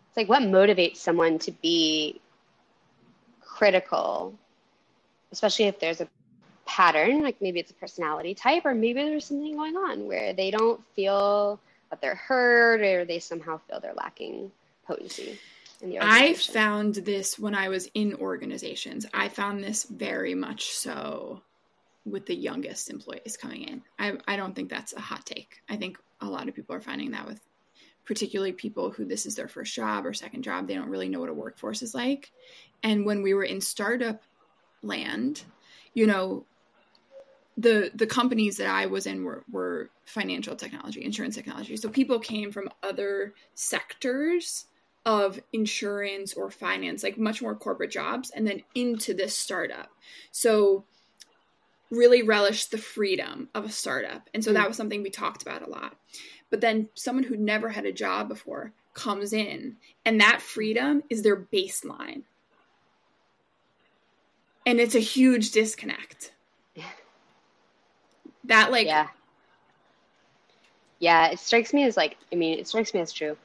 It's 0.07 0.17
like 0.17 0.29
what 0.29 0.41
motivates 0.41 0.97
someone 0.97 1.39
to 1.39 1.51
be 1.51 2.19
critical, 3.39 4.37
especially 5.31 5.65
if 5.65 5.79
there's 5.79 6.01
a 6.01 6.07
pattern, 6.65 7.21
like 7.21 7.41
maybe 7.41 7.59
it's 7.59 7.71
a 7.71 7.75
personality 7.75 8.33
type, 8.33 8.65
or 8.65 8.73
maybe 8.73 9.03
there's 9.03 9.25
something 9.25 9.55
going 9.55 9.75
on 9.75 10.07
where 10.07 10.33
they 10.33 10.51
don't 10.51 10.81
feel 10.95 11.59
that 11.91 12.01
they're 12.01 12.15
heard 12.15 12.81
or 12.81 13.05
they 13.05 13.19
somehow 13.19 13.59
feel 13.67 13.79
they're 13.79 13.93
lacking 13.93 14.51
potency. 14.87 15.39
I 15.99 16.33
found 16.33 16.95
this 16.95 17.37
when 17.37 17.55
I 17.55 17.69
was 17.69 17.89
in 17.93 18.15
organizations. 18.15 19.05
I 19.13 19.29
found 19.29 19.63
this 19.63 19.83
very 19.83 20.35
much 20.35 20.71
so 20.71 21.41
with 22.05 22.25
the 22.25 22.35
youngest 22.35 22.89
employees 22.89 23.37
coming 23.39 23.63
in. 23.63 23.81
I, 23.99 24.13
I 24.27 24.35
don't 24.35 24.55
think 24.55 24.69
that's 24.69 24.93
a 24.93 24.99
hot 24.99 25.25
take. 25.25 25.61
I 25.69 25.75
think 25.75 25.97
a 26.19 26.25
lot 26.25 26.47
of 26.47 26.55
people 26.55 26.75
are 26.75 26.81
finding 26.81 27.11
that 27.11 27.27
with 27.27 27.39
particularly 28.05 28.51
people 28.51 28.89
who 28.89 29.05
this 29.05 29.25
is 29.25 29.35
their 29.35 29.47
first 29.47 29.73
job 29.73 30.05
or 30.05 30.13
second 30.13 30.43
job. 30.43 30.67
They 30.67 30.75
don't 30.75 30.89
really 30.89 31.09
know 31.09 31.19
what 31.19 31.29
a 31.29 31.33
workforce 31.33 31.81
is 31.81 31.93
like. 31.93 32.31
And 32.83 33.05
when 33.05 33.21
we 33.21 33.33
were 33.33 33.43
in 33.43 33.61
startup 33.61 34.21
land, 34.81 35.43
you 35.93 36.07
know, 36.07 36.45
the 37.61 37.91
the 37.93 38.07
companies 38.07 38.57
that 38.57 38.67
I 38.67 38.87
was 38.87 39.05
in 39.05 39.23
were, 39.23 39.43
were 39.51 39.89
financial 40.05 40.55
technology, 40.55 41.03
insurance 41.03 41.35
technology. 41.35 41.77
So 41.77 41.89
people 41.89 42.19
came 42.19 42.51
from 42.51 42.69
other 42.81 43.33
sectors 43.53 44.65
of 45.05 45.39
insurance 45.53 46.33
or 46.33 46.49
finance, 46.49 47.03
like 47.03 47.17
much 47.17 47.41
more 47.41 47.55
corporate 47.55 47.91
jobs, 47.91 48.31
and 48.31 48.45
then 48.47 48.63
into 48.75 49.13
this 49.13 49.37
startup. 49.37 49.89
So 50.31 50.85
really 51.89 52.23
relished 52.23 52.71
the 52.71 52.77
freedom 52.77 53.49
of 53.53 53.65
a 53.65 53.71
startup. 53.71 54.29
And 54.33 54.43
so 54.43 54.53
that 54.53 54.65
mm. 54.65 54.67
was 54.69 54.77
something 54.77 55.03
we 55.03 55.09
talked 55.09 55.41
about 55.41 55.61
a 55.61 55.69
lot. 55.69 55.97
But 56.49 56.61
then 56.61 56.89
someone 56.95 57.25
who 57.25 57.35
never 57.35 57.69
had 57.69 57.85
a 57.85 57.91
job 57.91 58.29
before 58.29 58.73
comes 58.93 59.33
in, 59.33 59.77
and 60.05 60.19
that 60.19 60.41
freedom 60.41 61.03
is 61.09 61.21
their 61.21 61.37
baseline. 61.37 62.23
And 64.65 64.79
it's 64.79 64.95
a 64.95 64.99
huge 64.99 65.51
disconnect 65.51 66.31
that 68.45 68.71
like 68.71 68.87
yeah. 68.87 69.07
Yeah 70.99 71.29
it 71.29 71.39
strikes 71.39 71.73
me 71.73 71.83
as 71.83 71.97
like 71.97 72.17
i 72.31 72.35
mean 72.35 72.59
it 72.59 72.67
strikes 72.67 72.93
me 72.93 72.99
as 72.99 73.11
true. 73.11 73.37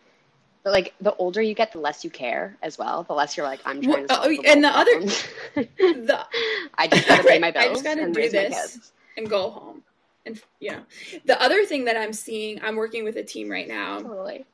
But 0.62 0.72
like 0.72 0.94
the 1.00 1.14
older 1.14 1.40
you 1.40 1.54
get 1.54 1.72
the 1.72 1.78
less 1.78 2.02
you 2.02 2.10
care 2.10 2.56
as 2.60 2.76
well. 2.76 3.04
The 3.04 3.12
less 3.14 3.36
you're 3.36 3.46
like 3.46 3.60
i'm 3.64 3.80
trying 3.80 4.06
well, 4.08 4.22
to 4.22 4.28
oh, 4.28 4.42
and 4.44 4.64
the 4.64 4.68
other 4.68 5.00
the, 5.54 6.26
i 6.78 6.88
just 6.88 7.08
gotta 7.08 7.22
pay 7.22 7.38
my 7.46 7.50
bills 7.50 7.64
i 7.64 7.68
just 7.72 7.84
gotta 7.84 8.10
do 8.10 8.30
this 8.30 8.92
and 9.16 9.28
go 9.28 9.50
home. 9.50 9.82
And 10.24 10.40
you 10.58 10.72
know 10.72 10.82
the 11.24 11.40
other 11.40 11.64
thing 11.64 11.84
that 11.84 11.96
i'm 11.96 12.12
seeing 12.12 12.60
i'm 12.62 12.76
working 12.76 13.04
with 13.04 13.16
a 13.16 13.22
team 13.22 13.48
right 13.48 13.68
now. 13.68 14.00
Totally. 14.00 14.44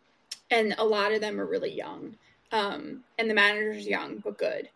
and 0.50 0.74
a 0.78 0.84
lot 0.84 1.12
of 1.12 1.20
them 1.20 1.40
are 1.40 1.46
really 1.46 1.72
young. 1.72 2.16
Um, 2.52 3.04
and 3.18 3.30
the 3.30 3.34
manager's 3.34 3.86
young 3.86 4.18
but 4.18 4.36
good. 4.36 4.68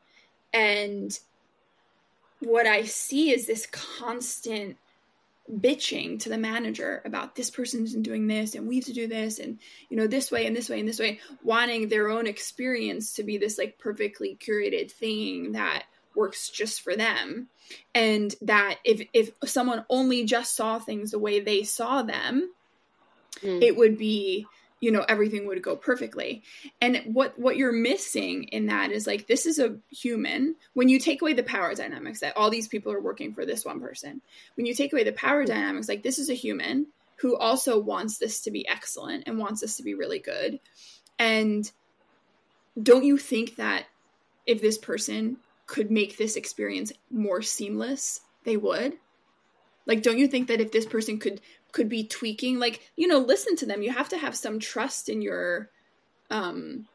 And 0.55 1.19
what 2.41 2.67
i 2.67 2.85
see 2.85 3.31
is 3.31 3.47
this 3.47 3.67
constant 3.67 4.79
bitching 5.53 6.19
to 6.21 6.29
the 6.29 6.39
manager 6.39 7.03
about 7.05 7.35
this 7.35 7.51
person 7.51 7.85
isn't 7.85 8.03
doing 8.03 8.27
this 8.27 8.55
and 8.55 8.67
we 8.67 8.77
have 8.77 8.85
to 8.85 8.93
do 8.93 9.07
this 9.07 9.39
and 9.39 9.59
you 9.89 9.97
know 9.97 10.07
this 10.07 10.31
way 10.31 10.47
and 10.47 10.57
this 10.57 10.69
way 10.69 10.81
and 10.81 10.89
this 10.89 10.99
way 10.99 11.21
wanting 11.43 11.89
their 11.89 12.09
own 12.09 12.27
experience 12.27 13.15
to 13.15 13.23
be 13.23 13.39
this 13.39 13.57
like 13.57 13.79
perfectly 13.79 14.37
curated 14.41 14.91
thing 14.91 15.53
that 15.53 15.85
works 16.17 16.51
just 16.51 16.81
for 16.81 16.97
them 16.97 17.49
and 17.95 18.35
that 18.43 18.79
if 18.85 19.07
if 19.13 19.31
someone 19.45 19.85
only 19.89 20.25
just 20.25 20.57
saw 20.57 20.79
things 20.79 21.13
the 21.13 21.19
way 21.19 21.39
they 21.39 21.63
saw 21.63 22.03
them 22.03 22.51
mm. 23.41 23.63
it 23.63 23.77
would 23.77 23.97
be 23.97 24.47
you 24.81 24.93
know 24.93 25.05
everything 25.09 25.47
would 25.47 25.63
go 25.63 25.77
perfectly. 25.77 26.43
And 26.81 27.03
what 27.07 27.39
what 27.39 27.57
you're 27.57 27.73
missing 27.73 28.45
in 28.45 28.67
that 28.67 28.91
is 28.91 29.07
like 29.07 29.27
this 29.27 29.47
is 29.47 29.59
a 29.59 29.77
human. 29.91 30.57
When 30.75 30.89
you 30.89 30.99
take 30.99 31.23
away 31.23 31.33
the 31.33 31.43
power 31.43 31.75
dynamics 31.75 32.21
that 32.21 32.37
all 32.37 32.51
these 32.51 32.69
people 32.69 32.93
are 32.93 33.01
working 33.01 33.33
for 33.33 33.47
this 33.47 33.65
one 33.65 33.81
person 33.81 34.21
when 34.55 34.67
you 34.67 34.75
take 34.75 34.93
away 34.93 35.05
the 35.05 35.13
power 35.13 35.45
dynamics 35.45 35.89
like 35.89 36.03
this 36.03 36.19
is 36.19 36.31
a 36.31 36.35
human 36.35 36.87
who 37.17 37.37
also 37.37 37.79
wants 37.79 38.19
this 38.19 38.43
to 38.43 38.51
be 38.51 38.69
excellent 38.69 39.25
and 39.27 39.39
wants 39.39 39.61
this 39.61 39.79
to 39.79 39.83
be 39.83 39.95
really 39.95 40.19
good. 40.19 40.61
And 41.19 41.71
don't 42.81 43.05
you 43.05 43.17
think 43.17 43.57
that 43.57 43.87
if 44.45 44.61
this 44.61 44.77
person 44.77 45.39
could 45.67 45.91
make 45.91 46.17
this 46.17 46.37
experience 46.37 46.93
more 47.11 47.41
seamless 47.43 48.21
they 48.45 48.57
would? 48.57 48.95
Like 49.87 50.03
don't 50.03 50.19
you 50.19 50.29
think 50.29 50.49
that 50.49 50.61
if 50.61 50.73
this 50.73 50.87
person 50.87 51.19
could 51.19 51.41
could 51.77 51.89
be 51.91 52.05
tweaking 52.05 52.59
like 52.59 52.81
you 52.97 53.07
know 53.07 53.19
listen 53.19 53.55
to 53.55 53.67
them 53.67 53.83
you 53.83 53.93
have 53.93 54.09
to 54.09 54.17
have 54.17 54.35
some 54.35 54.59
trust 54.59 55.11
in 55.11 55.21
your 55.21 55.71
um 56.31 56.87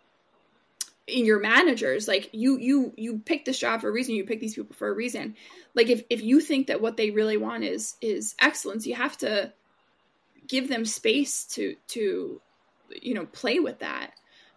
in 1.08 1.26
your 1.26 1.39
managers 1.39 2.08
like 2.08 2.30
you 2.34 2.58
you 2.58 2.91
you 2.98 3.20
pick 3.20 3.46
this 3.46 3.60
job 3.60 3.80
for 3.80 3.89
a 3.89 3.91
reason 3.91 4.15
you 4.15 4.26
pick 4.26 4.41
these 4.41 4.56
people 4.56 4.76
for 4.76 4.89
a 4.89 4.94
reason 4.94 5.36
like 5.76 5.89
if 5.89 6.04
if 6.10 6.24
you 6.24 6.41
think 6.41 6.67
that 6.67 6.82
what 6.82 6.98
they 6.98 7.12
really 7.12 7.38
want 7.38 7.63
is 7.63 7.96
is 8.02 8.36
excellence 8.39 8.88
you 8.88 8.96
have 8.96 9.15
to 9.17 9.54
give 10.48 10.67
them 10.67 10.84
space 10.84 11.46
to 11.46 11.76
to 11.88 12.41
you 13.02 13.13
know 13.13 13.28
play 13.28 13.60
with 13.60 13.80
that 13.80 14.12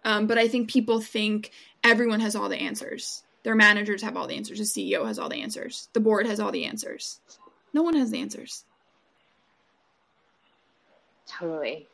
Um, 0.04 0.26
but 0.26 0.38
I 0.38 0.48
think 0.48 0.70
people 0.70 1.00
think 1.00 1.50
everyone 1.82 2.20
has 2.20 2.36
all 2.36 2.48
the 2.48 2.60
answers. 2.60 3.22
Their 3.42 3.54
managers 3.54 4.02
have 4.02 4.16
all 4.16 4.26
the 4.26 4.36
answers. 4.36 4.58
The 4.58 4.64
CEO 4.64 5.06
has 5.06 5.18
all 5.18 5.28
the 5.28 5.42
answers. 5.42 5.88
The 5.92 6.00
board 6.00 6.26
has 6.26 6.40
all 6.40 6.52
the 6.52 6.66
answers. 6.66 7.20
No 7.72 7.82
one 7.82 7.96
has 7.96 8.10
the 8.10 8.20
answers. 8.20 8.64
Totally. 11.26 11.88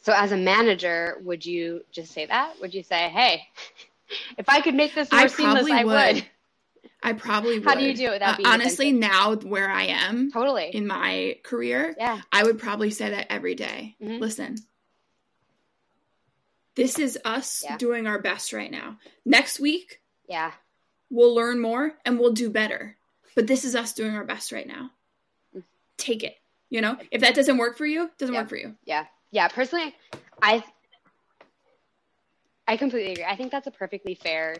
So, 0.00 0.12
as 0.12 0.32
a 0.32 0.36
manager, 0.36 1.18
would 1.22 1.44
you 1.44 1.84
just 1.90 2.12
say 2.12 2.26
that? 2.26 2.60
Would 2.60 2.72
you 2.72 2.82
say, 2.82 3.08
"Hey, 3.08 3.46
if 4.38 4.48
I 4.48 4.60
could 4.60 4.74
make 4.74 4.94
this 4.94 5.10
more 5.10 5.22
I 5.22 5.26
seamless, 5.26 5.70
I 5.70 5.84
would. 5.84 6.14
would. 6.16 6.26
I 7.02 7.12
probably 7.12 7.58
would. 7.58 7.68
How 7.68 7.74
do 7.74 7.84
you 7.84 7.94
do 7.94 8.06
it 8.06 8.12
without 8.12 8.38
being 8.38 8.46
uh, 8.48 8.52
honestly 8.52 8.90
now 8.90 9.36
where 9.36 9.70
I 9.70 9.84
am 9.84 10.32
totally 10.32 10.70
in 10.70 10.86
my 10.86 11.36
career? 11.42 11.94
Yeah, 11.96 12.20
I 12.32 12.42
would 12.42 12.58
probably 12.58 12.90
say 12.90 13.10
that 13.10 13.32
every 13.32 13.54
day. 13.54 13.96
Mm-hmm. 14.02 14.20
Listen, 14.20 14.56
this 16.74 16.98
is 16.98 17.18
us 17.24 17.62
yeah. 17.64 17.76
doing 17.76 18.06
our 18.06 18.20
best 18.20 18.52
right 18.52 18.70
now. 18.70 18.98
Next 19.24 19.60
week, 19.60 20.00
yeah, 20.28 20.52
we'll 21.10 21.34
learn 21.34 21.60
more 21.60 21.94
and 22.04 22.18
we'll 22.18 22.32
do 22.32 22.50
better. 22.50 22.96
But 23.36 23.46
this 23.46 23.64
is 23.64 23.76
us 23.76 23.92
doing 23.92 24.14
our 24.16 24.24
best 24.24 24.50
right 24.50 24.66
now. 24.66 24.90
Mm. 25.56 25.62
Take 25.96 26.24
it. 26.24 26.36
You 26.70 26.82
know, 26.82 26.98
if 27.10 27.20
that 27.22 27.34
doesn't 27.34 27.56
work 27.56 27.78
for 27.78 27.86
you, 27.86 28.10
doesn't 28.18 28.34
yeah. 28.34 28.40
work 28.40 28.48
for 28.48 28.56
you. 28.56 28.74
Yeah, 28.84 29.06
yeah. 29.30 29.48
Personally, 29.48 29.94
I 30.42 30.62
I 32.66 32.76
completely 32.76 33.12
agree. 33.12 33.24
I 33.24 33.36
think 33.36 33.50
that's 33.50 33.66
a 33.66 33.70
perfectly 33.70 34.14
fair 34.14 34.56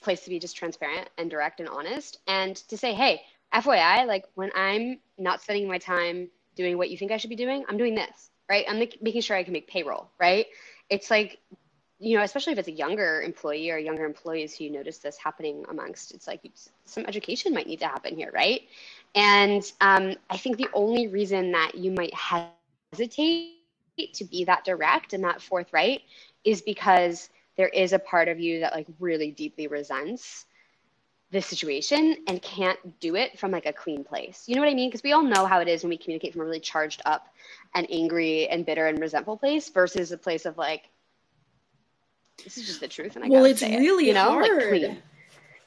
place 0.00 0.22
to 0.22 0.30
be 0.30 0.38
just 0.38 0.56
transparent 0.56 1.08
and 1.18 1.28
direct 1.28 1.58
and 1.58 1.68
honest 1.68 2.18
and 2.28 2.54
to 2.68 2.76
say, 2.76 2.94
hey, 2.94 3.22
FYI, 3.52 4.06
like 4.06 4.24
when 4.34 4.50
I'm 4.54 5.00
not 5.18 5.42
spending 5.42 5.66
my 5.66 5.78
time 5.78 6.28
doing 6.54 6.78
what 6.78 6.90
you 6.90 6.96
think 6.96 7.10
I 7.10 7.16
should 7.16 7.30
be 7.30 7.36
doing, 7.36 7.64
I'm 7.68 7.76
doing 7.76 7.94
this, 7.94 8.30
right? 8.48 8.64
I'm 8.68 8.78
making 8.78 9.22
sure 9.22 9.36
I 9.36 9.42
can 9.42 9.52
make 9.52 9.68
payroll, 9.68 10.10
right? 10.20 10.46
It's 10.88 11.10
like, 11.10 11.40
you 11.98 12.16
know, 12.16 12.22
especially 12.22 12.52
if 12.52 12.60
it's 12.60 12.68
a 12.68 12.72
younger 12.72 13.22
employee 13.22 13.70
or 13.70 13.78
younger 13.78 14.04
employees 14.04 14.56
who 14.56 14.70
notice 14.70 14.98
this 14.98 15.16
happening 15.16 15.64
amongst, 15.68 16.12
it's 16.12 16.28
like 16.28 16.40
some 16.84 17.06
education 17.06 17.52
might 17.52 17.66
need 17.66 17.80
to 17.80 17.88
happen 17.88 18.16
here, 18.16 18.30
right? 18.32 18.62
And 19.14 19.62
um, 19.80 20.14
I 20.30 20.36
think 20.36 20.56
the 20.56 20.68
only 20.74 21.08
reason 21.08 21.52
that 21.52 21.74
you 21.74 21.90
might 21.90 22.14
hesitate 22.14 23.54
to 24.14 24.24
be 24.24 24.44
that 24.44 24.64
direct 24.64 25.12
and 25.12 25.24
that 25.24 25.42
forthright 25.42 26.02
is 26.44 26.62
because 26.62 27.30
there 27.56 27.68
is 27.68 27.92
a 27.92 27.98
part 27.98 28.28
of 28.28 28.38
you 28.38 28.60
that 28.60 28.72
like 28.72 28.86
really 29.00 29.30
deeply 29.32 29.66
resents 29.66 30.46
the 31.30 31.42
situation 31.42 32.16
and 32.26 32.40
can't 32.40 33.00
do 33.00 33.16
it 33.16 33.38
from 33.38 33.50
like 33.50 33.66
a 33.66 33.72
clean 33.72 34.02
place. 34.04 34.44
You 34.46 34.54
know 34.54 34.62
what 34.62 34.70
I 34.70 34.74
mean? 34.74 34.88
Because 34.88 35.02
we 35.02 35.12
all 35.12 35.22
know 35.22 35.44
how 35.44 35.60
it 35.60 35.68
is 35.68 35.82
when 35.82 35.90
we 35.90 35.98
communicate 35.98 36.32
from 36.32 36.42
a 36.42 36.44
really 36.44 36.60
charged 36.60 37.02
up 37.04 37.26
and 37.74 37.86
angry 37.90 38.48
and 38.48 38.64
bitter 38.64 38.86
and 38.86 38.98
resentful 38.98 39.36
place 39.36 39.68
versus 39.68 40.12
a 40.12 40.16
place 40.16 40.46
of 40.46 40.56
like, 40.56 40.88
this 42.44 42.56
is 42.56 42.66
just 42.66 42.80
the 42.80 42.88
truth. 42.88 43.16
And 43.16 43.24
I 43.24 43.28
well, 43.28 43.44
it's 43.44 43.62
really 43.62 44.04
it, 44.04 44.08
you 44.08 44.14
know, 44.14 44.30
hard. 44.30 44.48
Like 44.48 44.68
clean. 44.68 45.02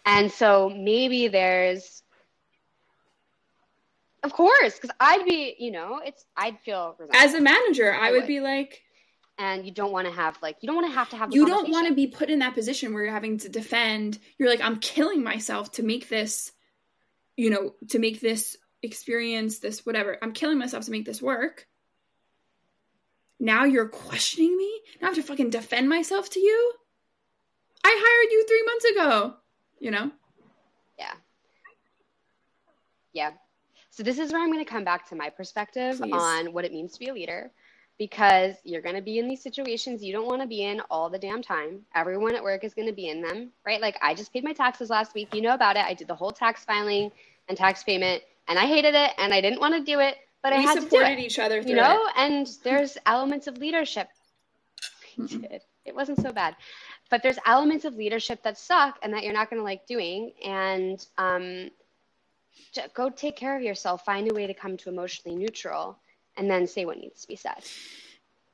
And 0.06 0.32
so 0.32 0.70
maybe 0.70 1.28
there's, 1.28 2.02
of 4.24 4.34
course, 4.34 4.76
because 4.76 4.96
I'd 5.00 5.26
be, 5.26 5.56
you 5.58 5.72
know, 5.72 6.00
it's 6.04 6.26
I'd 6.38 6.60
feel 6.60 6.96
as 7.14 7.34
a 7.34 7.42
manager, 7.42 7.94
I, 7.94 8.12
would, 8.12 8.22
would. 8.22 8.28
be 8.28 8.40
like, 8.40 8.82
and 9.40 9.66
you 9.66 9.72
don't 9.72 9.92
want 9.92 10.08
to 10.08 10.14
have 10.14 10.38
like 10.44 10.58
you 10.62 10.68
don't 10.68 10.76
want 10.76 10.88
to 10.88 10.94
have 10.94 11.10
to 11.10 11.18
have 11.18 11.34
you 11.34 11.48
don't 11.48 11.70
want 11.70 11.88
to 11.88 11.96
be 11.96 12.06
put 12.06 12.30
in 12.30 12.40
that 12.40 12.54
position 12.54 12.94
where 12.94 13.04
you're 13.04 13.14
having 13.14 13.40
to 13.40 13.50
defend. 13.50 14.20
You're 14.38 14.50
like 14.50 14.62
i'm 14.62 14.78
killing 14.78 15.24
myself 15.24 15.72
to 15.74 15.84
make 15.84 16.08
this 16.10 16.52
you 17.36 17.50
know 17.50 17.74
to 17.90 18.00
make 18.00 18.22
this 18.22 18.58
experience 18.84 19.60
this 19.60 19.86
whatever. 19.86 20.18
I'm 20.22 20.34
killing 20.34 20.60
myself 20.60 20.86
to 20.86 20.92
make 20.92 21.06
this 21.06 21.22
work. 21.22 21.68
Now 23.40 23.64
you're 23.64 23.90
questioning 23.90 24.56
me? 24.56 24.82
Now 25.02 25.08
i 25.08 25.10
have 25.10 25.16
to 25.16 25.24
fucking 25.24 25.50
defend 25.50 25.90
myself 25.90 26.30
to 26.32 26.40
you? 26.40 26.74
I 27.84 27.90
hired 27.90 28.32
you 28.32 28.46
three 28.48 28.64
months 28.64 28.86
ago 28.86 29.36
you 29.80 29.90
know? 29.90 30.12
Yeah. 31.00 31.14
Yeah 33.14 33.32
so 34.02 34.06
this 34.06 34.18
is 34.18 34.34
where 34.34 34.42
i'm 34.42 34.52
going 34.52 34.64
to 34.64 34.70
come 34.70 34.84
back 34.84 35.08
to 35.08 35.16
my 35.16 35.30
perspective 35.30 36.00
Please. 36.00 36.12
on 36.12 36.54
what 36.54 36.66
it 36.66 36.72
means 36.74 36.94
to 36.94 37.00
be 37.00 37.10
a 37.10 37.14
leader 37.14 37.52
because 38.02 38.56
you're 38.64 38.82
going 38.82 38.96
to 38.96 39.02
be 39.02 39.20
in 39.20 39.28
these 39.28 39.44
situations 39.44 40.04
you 40.04 40.12
don't 40.12 40.26
want 40.26 40.42
to 40.42 40.48
be 40.48 40.64
in 40.64 40.82
all 40.90 41.08
the 41.08 41.20
damn 41.20 41.40
time. 41.40 41.82
Everyone 41.94 42.34
at 42.34 42.42
work 42.42 42.64
is 42.64 42.74
going 42.74 42.88
to 42.88 42.94
be 42.94 43.10
in 43.10 43.22
them, 43.22 43.52
right? 43.64 43.80
Like 43.80 43.96
I 44.02 44.16
just 44.16 44.34
paid 44.34 44.44
my 44.44 44.54
taxes 44.54 44.90
last 44.90 45.14
week. 45.14 45.32
You 45.36 45.42
know 45.42 45.54
about 45.54 45.76
it. 45.76 45.86
I 45.86 45.94
did 45.94 46.08
the 46.08 46.16
whole 46.16 46.32
tax 46.32 46.66
filing 46.66 47.12
and 47.48 47.56
tax 47.56 47.84
payment 47.84 48.24
and 48.48 48.58
I 48.58 48.66
hated 48.66 48.96
it 48.96 49.12
and 49.20 49.32
I 49.32 49.40
didn't 49.40 49.60
want 49.60 49.76
to 49.76 49.84
do 49.84 50.00
it, 50.00 50.16
but 50.42 50.52
we 50.52 50.58
I 50.58 50.62
had 50.62 50.82
supported 50.82 51.10
to 51.10 51.16
do 51.16 51.22
it, 51.22 51.26
each 51.26 51.38
other 51.38 51.62
you 51.62 51.76
know, 51.76 52.08
it. 52.08 52.14
and 52.18 52.50
there's 52.64 52.98
elements 53.06 53.46
of 53.46 53.60
leadership. 53.60 54.08
We 55.16 55.28
did. 55.28 55.62
It 55.86 55.94
wasn't 55.94 56.22
so 56.22 56.32
bad. 56.32 56.56
But 57.12 57.22
there's 57.22 57.38
elements 57.46 57.86
of 57.86 57.94
leadership 57.94 58.42
that 58.42 58.58
suck 58.58 58.98
and 59.04 59.14
that 59.14 59.24
you're 59.24 59.34
not 59.34 59.52
going 59.52 59.60
to 59.60 59.64
like 59.64 59.86
doing 59.86 60.32
and 60.44 61.06
um 61.20 61.70
go 62.94 63.10
take 63.10 63.36
care 63.36 63.56
of 63.56 63.62
yourself. 63.62 64.06
Find 64.06 64.30
a 64.30 64.34
way 64.34 64.48
to 64.48 64.54
come 64.54 64.78
to 64.78 64.90
emotionally 64.90 65.38
neutral 65.38 65.98
and 66.38 66.50
then 66.50 66.68
say 66.68 66.86
what 66.86 66.98
needs 66.98 67.22
to 67.22 67.28
be 67.28 67.36
said. 67.36 67.64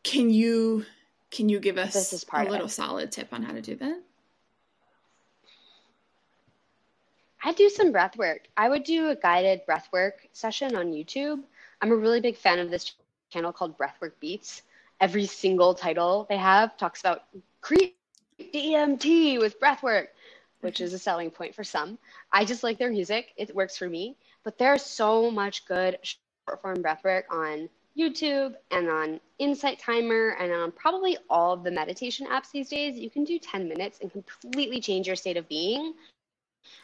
Can 0.04 0.30
you 0.30 0.86
can 1.32 1.50
you 1.50 1.60
give 1.60 1.78
us 1.78 1.94
this 1.94 2.14
is 2.14 2.24
part 2.24 2.48
a 2.48 2.52
little 2.52 2.70
solid 2.70 3.12
tip 3.12 3.34
on 3.34 3.44
how 3.44 3.54
to 3.54 3.62
do 3.62 3.76
that? 3.76 4.02
I 7.44 7.54
do 7.54 7.70
some 7.70 7.92
breath 7.92 8.18
work. 8.18 8.48
I 8.58 8.68
would 8.70 8.84
do 8.84 9.10
a 9.10 9.16
guided 9.16 9.66
breath 9.66 9.90
work 9.92 10.28
session 10.34 10.76
on 10.76 10.88
YouTube. 10.88 11.44
I'm 11.82 11.92
a 11.92 11.96
really 11.96 12.20
big 12.20 12.36
fan 12.36 12.60
of 12.60 12.72
this 12.72 12.96
channel 13.30 13.54
called 13.54 13.78
Breathwork 13.78 14.14
Beats. 14.20 14.64
Every 15.00 15.26
single 15.26 15.74
title 15.74 16.26
they 16.30 16.38
have 16.38 16.76
talks 16.78 17.02
about 17.02 17.24
create 17.62 17.96
DMT 18.40 19.40
with 19.40 19.60
breathwork, 19.60 20.08
which 20.62 20.82
is 20.82 20.94
a 20.94 21.00
selling 21.00 21.32
point 21.32 21.56
for 21.56 21.64
some. 21.64 21.98
I 22.32 22.46
just 22.46 22.64
like 22.64 22.78
their 22.78 22.92
music. 22.92 23.34
It 23.38 23.56
works 23.56 23.78
for 23.78 23.90
me. 23.90 24.16
But 24.44 24.58
there's 24.58 24.84
so 24.84 25.30
much 25.30 25.66
good 25.66 25.98
short 26.02 26.62
form 26.62 26.78
breathwork 26.78 27.24
on 27.30 27.70
YouTube 27.98 28.56
and 28.72 28.90
on 28.90 29.20
Insight 29.40 29.80
Timer 29.80 30.36
and 30.40 30.52
on 30.52 30.72
probably 30.72 31.18
all 31.30 31.54
of 31.54 31.64
the 31.64 31.72
meditation 31.72 32.28
apps 32.28 32.52
these 32.52 32.70
days. 32.70 32.98
You 32.98 33.10
can 33.10 33.24
do 33.24 33.40
10 33.40 33.68
minutes 33.68 34.00
and 34.02 34.12
completely 34.12 34.80
change 34.80 35.08
your 35.08 35.16
state 35.16 35.38
of 35.38 35.48
being 35.50 35.94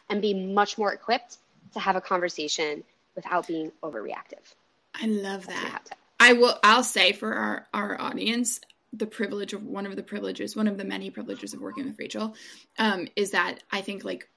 and 0.08 0.20
be 0.20 0.34
much 0.34 0.76
more 0.76 0.92
equipped 0.92 1.38
to 1.72 1.80
have 1.80 1.96
a 1.96 2.00
conversation 2.00 2.82
without 3.14 3.46
being 3.46 3.70
overreactive. 3.82 4.54
I 4.94 5.06
love 5.06 5.46
that. 5.46 5.88
I 6.20 6.32
will 6.32 6.58
I'll 6.62 6.84
say 6.84 7.12
for 7.12 7.32
our, 7.34 7.66
our 7.74 8.00
audience, 8.00 8.60
the 8.96 9.06
privilege 9.06 9.52
of 9.52 9.64
one 9.64 9.86
of 9.86 9.96
the 9.96 10.02
privileges, 10.02 10.56
one 10.56 10.68
of 10.68 10.78
the 10.78 10.84
many 10.84 11.10
privileges 11.10 11.54
of 11.54 11.60
working 11.60 11.86
with 11.86 11.98
Rachel, 11.98 12.34
um, 12.78 13.08
is 13.16 13.32
that 13.32 13.62
I 13.70 13.80
think 13.80 14.04
like 14.04 14.28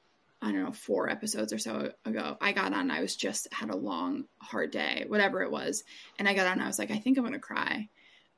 I 0.42 0.52
don't 0.52 0.64
know, 0.64 0.72
four 0.72 1.10
episodes 1.10 1.52
or 1.52 1.58
so 1.58 1.92
ago, 2.06 2.38
I 2.40 2.52
got 2.52 2.74
on. 2.74 2.92
I 2.92 3.02
was 3.02 3.16
just 3.16 3.52
had 3.52 3.72
a 3.72 3.76
long, 3.76 4.26
hard 4.40 4.70
day, 4.70 5.06
whatever 5.08 5.42
it 5.42 5.52
was, 5.52 5.84
and 6.20 6.28
I 6.28 6.36
got 6.36 6.46
on. 6.46 6.62
I 6.62 6.68
was 6.68 6.78
like, 6.78 6.92
I 6.92 6.98
think 6.98 7.18
I'm 7.18 7.24
gonna 7.24 7.40
cry. 7.40 7.90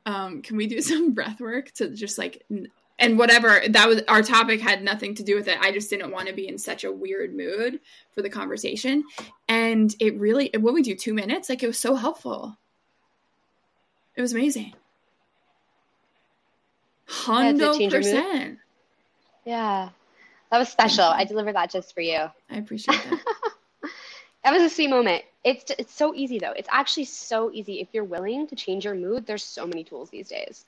Um, 0.06 0.42
can 0.42 0.56
we 0.56 0.68
do 0.68 0.82
some 0.82 1.14
breath 1.14 1.40
work 1.42 1.72
to 1.74 1.90
just 1.90 2.18
like, 2.18 2.46
and 2.98 3.18
whatever 3.18 3.62
that 3.70 3.88
was, 3.88 4.02
our 4.08 4.22
topic 4.22 4.62
had 4.62 4.82
nothing 4.82 5.16
to 5.16 5.24
do 5.24 5.36
with 5.36 5.48
it. 5.48 5.60
I 5.60 5.72
just 5.72 5.90
didn't 5.90 6.12
want 6.12 6.28
to 6.30 6.34
be 6.34 6.48
in 6.48 6.58
such 6.58 6.84
a 6.86 6.92
weird 6.92 7.36
mood 7.36 7.82
for 8.14 8.22
the 8.22 8.30
conversation, 8.30 9.04
and 9.50 9.94
it 10.00 10.18
really, 10.18 10.52
what 10.58 10.74
we 10.74 10.82
do, 10.82 10.96
two 10.96 11.14
minutes, 11.14 11.50
like 11.50 11.64
it 11.64 11.68
was 11.68 11.80
so 11.80 11.96
helpful. 11.96 12.58
It 14.16 14.22
was 14.22 14.34
amazing. 14.34 14.74
Hundred 17.10 17.90
percent. 17.90 18.60
Yeah. 19.46 19.90
That 20.52 20.60
was 20.60 20.70
special. 20.70 21.06
I 21.06 21.26
delivered 21.26 21.56
that 21.56 21.72
just 21.72 21.94
for 21.94 22.02
you. 22.02 22.28
I 22.50 22.58
appreciate 22.58 23.00
that. 23.10 23.20
that 24.44 24.54
was 24.54 24.64
a 24.64 24.70
sweet 24.70 24.90
moment. 24.90 25.24
It's 25.44 25.72
it's 25.78 25.94
so 25.94 26.14
easy 26.14 26.40
though. 26.40 26.52
It's 26.52 26.70
actually 26.72 27.06
so 27.06 27.52
easy 27.52 27.82
if 27.82 27.88
you're 27.94 28.04
willing 28.04 28.48
to 28.48 28.56
change 28.56 28.86
your 28.86 28.96
mood. 28.96 29.26
There's 29.26 29.44
so 29.44 29.66
many 29.66 29.84
tools 29.84 30.10
these 30.10 30.28
days. 30.28 30.66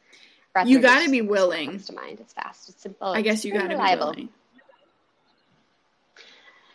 Breath 0.54 0.68
you 0.68 0.80
got 0.80 1.04
to 1.04 1.12
be 1.12 1.22
willing. 1.22 1.70
Comes 1.70 1.88
to 1.88 1.94
mind. 1.94 2.20
It's 2.20 2.34
fast. 2.34 2.70
It's 2.70 2.82
simple. 2.82 3.08
I 3.08 3.22
guess 3.22 3.46
you 3.46 3.54
got 3.54 3.70
to 3.70 3.70
be 3.70 3.76
willing. 3.76 4.30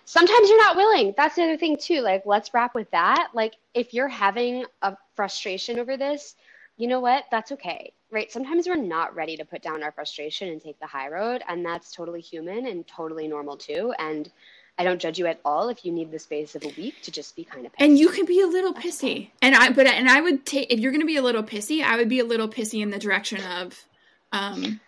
Sometimes 0.05 0.49
you're 0.49 0.63
not 0.63 0.77
willing. 0.77 1.15
That's 1.17 1.35
the 1.35 1.43
other 1.43 1.57
thing 1.57 1.77
too. 1.77 2.01
Like, 2.01 2.23
let's 2.25 2.55
wrap 2.55 2.75
with 2.77 2.89
that. 2.93 3.31
Like, 3.35 3.55
if 3.75 3.93
you're 3.93 4.09
having 4.09 4.65
a 4.81 4.97
frustration 5.17 5.81
over 5.81 5.97
this, 5.97 6.37
you 6.77 6.87
know 6.87 7.01
what? 7.01 7.25
That's 7.33 7.53
okay 7.53 7.93
right? 8.11 8.31
Sometimes 8.31 8.67
we're 8.67 8.77
not 8.77 9.15
ready 9.15 9.37
to 9.37 9.45
put 9.45 9.63
down 9.63 9.83
our 9.83 9.93
frustration 9.93 10.49
and 10.49 10.61
take 10.61 10.79
the 10.81 10.87
high 10.87 11.09
road, 11.09 11.43
and 11.49 11.65
that's 11.65 11.93
totally 11.93 12.21
human 12.21 12.67
and 12.67 12.87
totally 12.87 13.29
normal 13.29 13.57
too. 13.57 13.93
And 13.99 14.31
I 14.79 14.85
don't 14.85 15.01
judge 15.01 15.19
you 15.19 15.27
at 15.27 15.41
all 15.45 15.69
if 15.69 15.85
you 15.85 15.93
need 15.93 16.11
the 16.11 16.19
space 16.19 16.55
of 16.55 16.65
a 16.65 16.73
week 16.77 17.01
to 17.03 17.11
just 17.11 17.35
be 17.35 17.45
kind 17.45 17.65
of 17.65 17.73
pissy. 17.73 17.85
And 17.85 17.99
you 17.99 18.11
can 18.11 18.27
be 18.27 18.43
a 18.43 18.47
little 18.47 18.75
pissy. 18.75 19.31
And 19.41 19.55
I 19.55 19.71
but 19.71 19.87
and 19.87 20.09
I 20.09 20.21
would 20.21 20.45
take 20.45 20.73
if 20.73 20.81
you're 20.81 20.93
going 20.93 21.01
to 21.01 21.07
be 21.07 21.17
a 21.17 21.23
little 21.23 21.43
pissy, 21.43 21.83
I 21.83 21.97
would 21.97 22.09
be 22.09 22.21
a 22.21 22.25
little 22.25 22.49
pissy 22.49 22.83
in 22.83 22.91
the 22.91 22.99
direction 22.99 23.43
of 23.43 23.85
um 24.33 24.81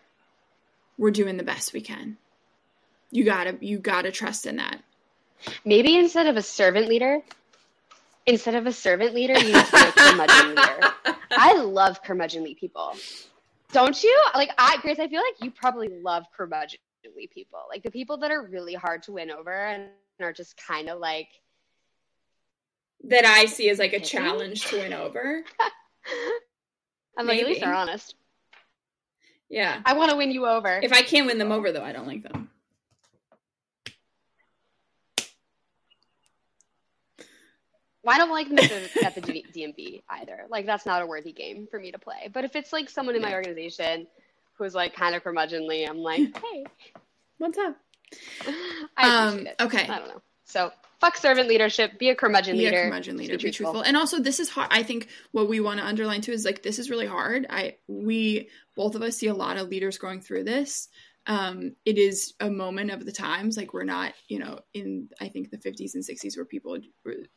we're 0.99 1.11
doing 1.11 1.37
the 1.37 1.45
best 1.45 1.73
we 1.73 1.81
can. 1.81 2.19
You 3.11 3.25
got 3.25 3.45
to 3.45 3.57
you 3.65 3.79
got 3.79 4.03
to 4.03 4.13
trust 4.13 4.47
in 4.47 4.57
that. 4.57 4.83
Maybe 5.65 5.97
instead 5.97 6.27
of 6.27 6.37
a 6.37 6.43
servant 6.43 6.89
leader, 6.89 7.23
instead 8.29 8.55
of 8.55 8.67
a 8.67 8.73
servant 8.73 9.15
leader, 9.15 9.33
you 9.39 9.53
need 9.53 9.65
to 9.65 9.73
be 9.73 9.79
a 9.79 9.93
curmudgeon 9.93 10.49
leader. 10.51 10.95
I 11.33 11.57
love 11.57 12.03
curmudgeonly 12.05 12.57
people. 12.59 12.95
Don't 13.73 14.03
you? 14.03 14.23
Like 14.35 14.51
I 14.59 14.77
Grace, 14.83 14.99
I 14.99 15.09
feel 15.09 15.23
like 15.23 15.43
you 15.43 15.51
probably 15.51 15.89
love 15.89 16.25
curmudgeonly 16.39 17.31
people. 17.33 17.61
Like 17.69 17.83
the 17.83 17.91
people 17.91 18.19
that 18.19 18.31
are 18.31 18.47
really 18.47 18.75
hard 18.75 19.03
to 19.05 19.13
win 19.13 19.31
over 19.31 19.53
and 19.53 19.89
are 20.21 20.33
just 20.33 20.57
kind 20.57 20.89
of 20.89 20.99
like 21.01 21.29
that 23.05 23.25
I 23.25 23.47
see 23.47 23.71
as 23.71 23.79
like 23.79 23.93
a 23.93 24.01
challenge 24.01 24.67
to 24.67 24.79
win 24.79 24.93
over. 24.93 25.45
I'm 27.19 27.27
like, 27.27 27.41
at 27.41 27.47
least 27.47 27.61
they're 27.61 27.75
honest. 27.75 28.15
Yeah. 29.49 29.81
I 29.85 29.95
want 29.95 30.11
to 30.11 30.17
win 30.17 30.31
you 30.31 30.47
over. 30.47 30.81
If 30.83 30.93
I 30.93 31.03
can't 31.03 31.27
win 31.27 31.39
them 31.39 31.53
over 31.53 31.73
though, 31.73 31.85
I 31.85 31.93
don't 31.93 32.07
like 32.07 32.23
them. 32.23 32.48
Well, 38.09 38.15
I 38.15 38.19
don't 38.21 38.31
like 38.31 38.49
them 38.49 38.59
at 39.05 39.15
the 39.15 39.21
DMV 39.21 40.01
either. 40.09 40.47
Like 40.49 40.65
that's 40.65 40.87
not 40.87 41.03
a 41.03 41.07
worthy 41.07 41.33
game 41.33 41.69
for 41.71 41.79
me 41.79 41.93
to 41.93 41.99
play. 41.99 42.31
But 42.33 42.45
if 42.45 42.57
it's 42.57 42.73
like 42.73 42.89
someone 42.89 43.15
in 43.15 43.21
my 43.21 43.35
organization 43.35 44.07
who's 44.55 44.75
like 44.75 44.95
kind 44.97 45.15
of 45.15 45.23
curmudgeonly, 45.23 45.87
I'm 45.87 45.99
like, 45.99 46.35
hey, 46.53 46.65
what's 47.37 47.59
up? 47.59 47.77
I 48.97 49.27
um, 49.27 49.47
Okay. 49.61 49.87
I 49.87 49.99
don't 49.99 50.09
know. 50.09 50.23
So 50.47 50.73
fuck 51.01 51.19
servant 51.19 51.51
leadership. 51.51 51.99
Be 51.99 52.09
a 52.09 52.15
curmudgeon 52.15 52.57
be 52.57 52.61
leader. 52.65 52.71
Be 52.71 52.77
a 52.77 52.83
curmudgeon 52.85 53.19
leader. 53.19 53.37
Be, 53.37 53.43
truthful. 53.43 53.73
truthful. 53.73 53.83
And 53.83 53.95
also, 53.95 54.21
this 54.21 54.41
is 54.41 54.49
hard. 54.49 54.69
I 54.71 54.85
think 54.85 55.09
what 55.33 55.47
we 55.47 55.61
want 55.61 55.79
to 55.79 55.85
underline 55.85 56.23
too 56.23 56.33
is 56.33 56.47
like 56.47 56.63
this 56.63 56.79
is 56.79 56.89
really 56.89 57.07
hard. 57.07 57.47
I 57.51 57.77
we 57.89 58.49
both 58.75 58.95
of 58.95 59.03
us 59.03 59.19
see 59.19 59.27
a 59.27 59.35
lot 59.35 59.59
of 59.59 59.69
leaders 59.69 59.99
going 59.99 60.23
through 60.23 60.45
this. 60.45 60.89
Um, 61.29 61.77
it 61.85 61.99
is 61.99 62.33
a 62.41 62.49
moment 62.49 62.91
of 62.91 63.05
the 63.05 63.13
times. 63.13 63.57
Like 63.57 63.75
we're 63.75 63.85
not, 63.85 64.15
you 64.29 64.39
know, 64.39 64.61
in 64.73 65.11
I 65.21 65.29
think 65.29 65.51
the 65.51 65.59
50s 65.59 65.95
and 65.95 66.03
60s 66.03 66.37
where 66.37 66.47
people 66.47 66.79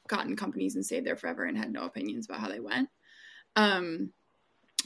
got 0.08 0.26
in 0.26 0.36
companies 0.38 0.76
and 0.76 0.86
stayed 0.86 1.06
there 1.06 1.18
forever 1.18 1.44
and 1.44 1.58
had 1.58 1.74
no 1.74 1.84
opinions 1.84 2.26
about 2.26 2.40
how 2.40 2.48
they 2.48 2.62
went. 2.62 2.90
Um, 3.58 4.14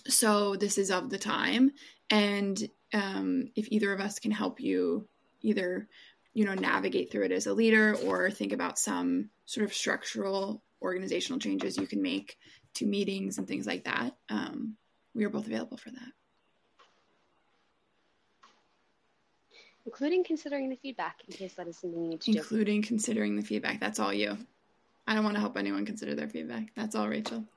so 0.08 0.56
this 0.56 0.80
is 0.80 0.90
of 0.90 1.10
the 1.10 1.20
time, 1.20 1.72
and 2.10 2.62
um, 2.94 3.50
if 3.56 3.68
either 3.70 3.94
of 3.94 4.00
us 4.00 4.20
can 4.20 4.32
help 4.32 4.60
you 4.60 5.08
either 5.42 5.88
you 6.34 6.46
know 6.46 6.54
navigate 6.54 7.12
through 7.12 7.26
it 7.26 7.32
as 7.32 7.48
a 7.48 7.54
leader 7.54 7.96
or 8.06 8.30
think 8.30 8.54
about 8.54 8.80
some 8.80 9.30
sort 9.46 9.66
of 9.66 9.74
structural 9.74 10.64
organizational 10.82 11.40
changes 11.40 11.78
you 11.78 11.88
can 11.88 12.02
make 12.02 12.38
to 12.74 12.86
meetings 12.86 13.38
and 13.38 13.48
things 13.48 13.66
like 13.66 13.86
that 13.86 14.16
um, 14.30 14.76
we 15.14 15.24
are 15.24 15.30
both 15.30 15.48
available 15.48 15.78
for 15.78 15.92
that 15.92 16.12
including 19.86 20.24
considering 20.24 20.70
the 20.70 20.76
feedback 20.76 21.22
in 21.28 21.34
case 21.34 21.54
that 21.54 21.68
is 21.68 21.78
something 21.78 22.02
you 22.02 22.10
need 22.10 22.22
to 22.22 22.32
including 22.32 22.82
do 22.82 22.88
considering 22.88 23.36
the 23.36 23.42
feedback 23.42 23.80
that's 23.80 24.00
all 24.00 24.14
you 24.14 24.38
i 25.08 25.14
don't 25.14 25.24
want 25.24 25.36
to 25.36 25.42
help 25.42 25.58
anyone 25.58 25.86
consider 25.86 26.16
their 26.16 26.30
feedback 26.30 26.68
that's 26.76 26.96
all 26.96 27.08
rachel 27.08 27.44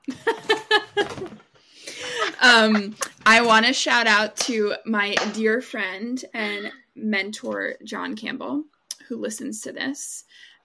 um, 2.41 2.95
I 3.25 3.41
want 3.41 3.65
to 3.65 3.73
shout 3.73 4.07
out 4.07 4.35
to 4.37 4.75
my 4.85 5.15
dear 5.33 5.61
friend 5.61 6.23
and 6.33 6.71
mentor, 6.95 7.75
John 7.83 8.15
Campbell, 8.15 8.63
who 9.07 9.17
listens 9.17 9.61
to 9.61 9.71
this 9.71 10.23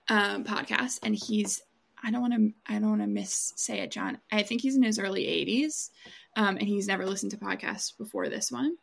um, 0.09 0.44
podcast. 0.44 1.00
And 1.03 1.14
he's, 1.14 1.62
I 2.03 2.11
don't 2.11 2.20
want 2.20 2.35
to, 2.35 2.53
I 2.66 2.79
don't 2.79 2.90
want 2.90 3.03
to 3.03 3.07
miss 3.07 3.53
say 3.57 3.81
it, 3.81 3.90
John. 3.90 4.18
I 4.31 4.42
think 4.42 4.61
he's 4.61 4.77
in 4.77 4.83
his 4.83 4.98
early 4.98 5.24
80s 5.24 5.90
um, 6.37 6.57
and 6.57 6.66
he's 6.66 6.88
never 6.88 7.07
listened 7.07 7.33
to 7.33 7.38
podcasts 7.38 7.96
before 7.96 8.29
this 8.29 8.50
one. 8.50 8.77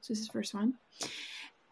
So 0.00 0.12
this 0.12 0.18
is 0.18 0.26
his 0.26 0.32
first 0.32 0.54
one. 0.54 0.74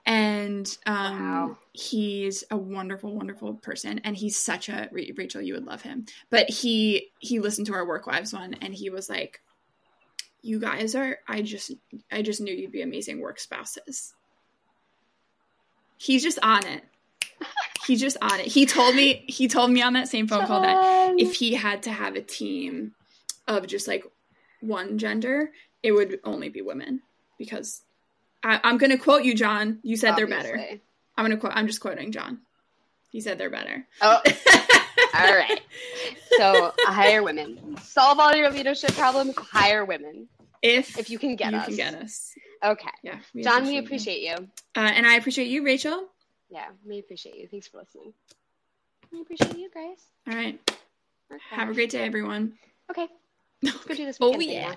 And 0.07 0.77
um, 0.85 1.19
wow. 1.19 1.59
he's 1.73 2.45
a 2.51 2.57
wonderful, 2.57 3.15
wonderful 3.15 3.55
person, 3.55 4.01
and 4.05 4.15
he's 4.15 4.37
such 4.37 4.69
a 4.69 4.89
Rachel. 4.93 5.41
You 5.41 5.55
would 5.55 5.65
love 5.65 5.81
him, 5.81 6.05
but 6.31 6.51
he 6.51 7.09
he 7.21 7.41
listened 7.41 7.69
to 7.69 7.75
our 7.75 7.87
Work 7.87 8.07
Wives 8.07 8.35
one, 8.35 8.55
and 8.61 8.75
he 8.75 8.91
was 8.91 9.09
like, 9.09 9.41
you 10.45 10.61
guys 10.61 10.95
are 10.95 11.19
i 11.27 11.41
just 11.41 11.73
i 12.13 12.21
just 12.21 12.41
knew 12.41 12.55
you'd 12.55 12.71
be 12.71 12.83
amazing 12.83 13.19
work 13.19 13.41
spouses 13.41 14.13
he's 15.97 16.23
just 16.23 16.39
on 16.43 16.65
it 16.67 16.85
he's 17.87 18.01
just 18.01 18.19
on 18.21 18.39
it 18.39 18.47
he 18.47 18.67
told 18.67 18.95
me 18.95 19.25
he 19.27 19.49
told 19.49 19.71
me 19.71 19.81
on 19.81 19.95
that 19.95 20.07
same 20.07 20.29
phone 20.29 20.47
call 20.47 20.61
that 20.61 21.15
if 21.19 21.35
he 21.35 21.55
had 21.55 21.83
to 21.83 21.91
have 21.91 22.15
a 22.15 22.21
team 22.21 22.93
of 23.49 23.67
just 23.67 23.89
like 23.89 24.05
one 24.61 24.99
gender 24.99 25.51
it 25.83 25.93
would 25.93 26.21
only 26.25 26.51
be 26.51 26.61
women 26.61 27.01
because 27.39 27.83
I, 28.45 28.61
am 28.63 28.79
gonna 28.79 28.99
quote 28.99 29.25
you 29.25 29.35
john 29.35 29.81
you 29.83 29.97
said 29.97 30.11
Obviously. 30.13 30.35
they're 30.35 30.57
better 30.57 30.81
i'm 31.17 31.25
gonna 31.25 31.37
quote 31.39 31.53
i'm 31.57 31.67
just 31.67 31.81
quoting 31.81 32.13
john 32.13 32.41
he 33.11 33.21
said 33.21 33.39
they're 33.39 33.51
better 33.51 33.87
oh 34.03 34.21
all 35.15 35.35
right 35.35 35.61
so 36.37 36.73
hire 36.81 37.23
women 37.23 37.77
solve 37.83 38.19
all 38.19 38.35
your 38.35 38.51
leadership 38.51 38.93
problems 38.93 39.35
hire 39.37 39.85
women 39.85 40.29
if 40.65 40.99
if 40.99 41.11
you 41.11 41.19
can 41.19 41.37
get 41.37 41.53
you 41.53 41.59
us. 41.59 41.67
can 41.67 41.77
get 41.77 41.95
us. 41.95 42.33
Okay. 42.65 42.89
Yeah. 43.03 43.19
We 43.35 43.43
John, 43.43 43.59
appreciate 43.59 43.81
we 43.81 43.87
appreciate 43.87 44.21
you. 44.23 44.31
you. 44.31 44.49
Uh, 44.75 44.91
and 44.95 45.07
I 45.07 45.17
appreciate 45.17 45.49
you, 45.49 45.63
Rachel. 45.63 46.09
Yeah, 46.49 46.69
we 46.87 46.99
appreciate 46.99 47.37
you. 47.37 47.47
Thanks 47.49 47.69
for 47.69 47.79
listening. 47.79 48.15
I 49.15 49.21
appreciate 49.21 49.59
you, 49.59 49.69
Grace. 49.71 50.01
All 50.27 50.35
right. 50.35 50.59
Okay. 51.31 51.43
Have 51.51 51.69
a 51.69 51.75
great 51.75 51.91
day, 51.91 52.03
everyone. 52.05 52.55
Okay. 52.91 53.07
Let's 53.63 53.77
go 53.85 53.95
do 53.95 54.07
this. 54.07 54.19
oh 54.21 54.41
yeah. 54.41 54.75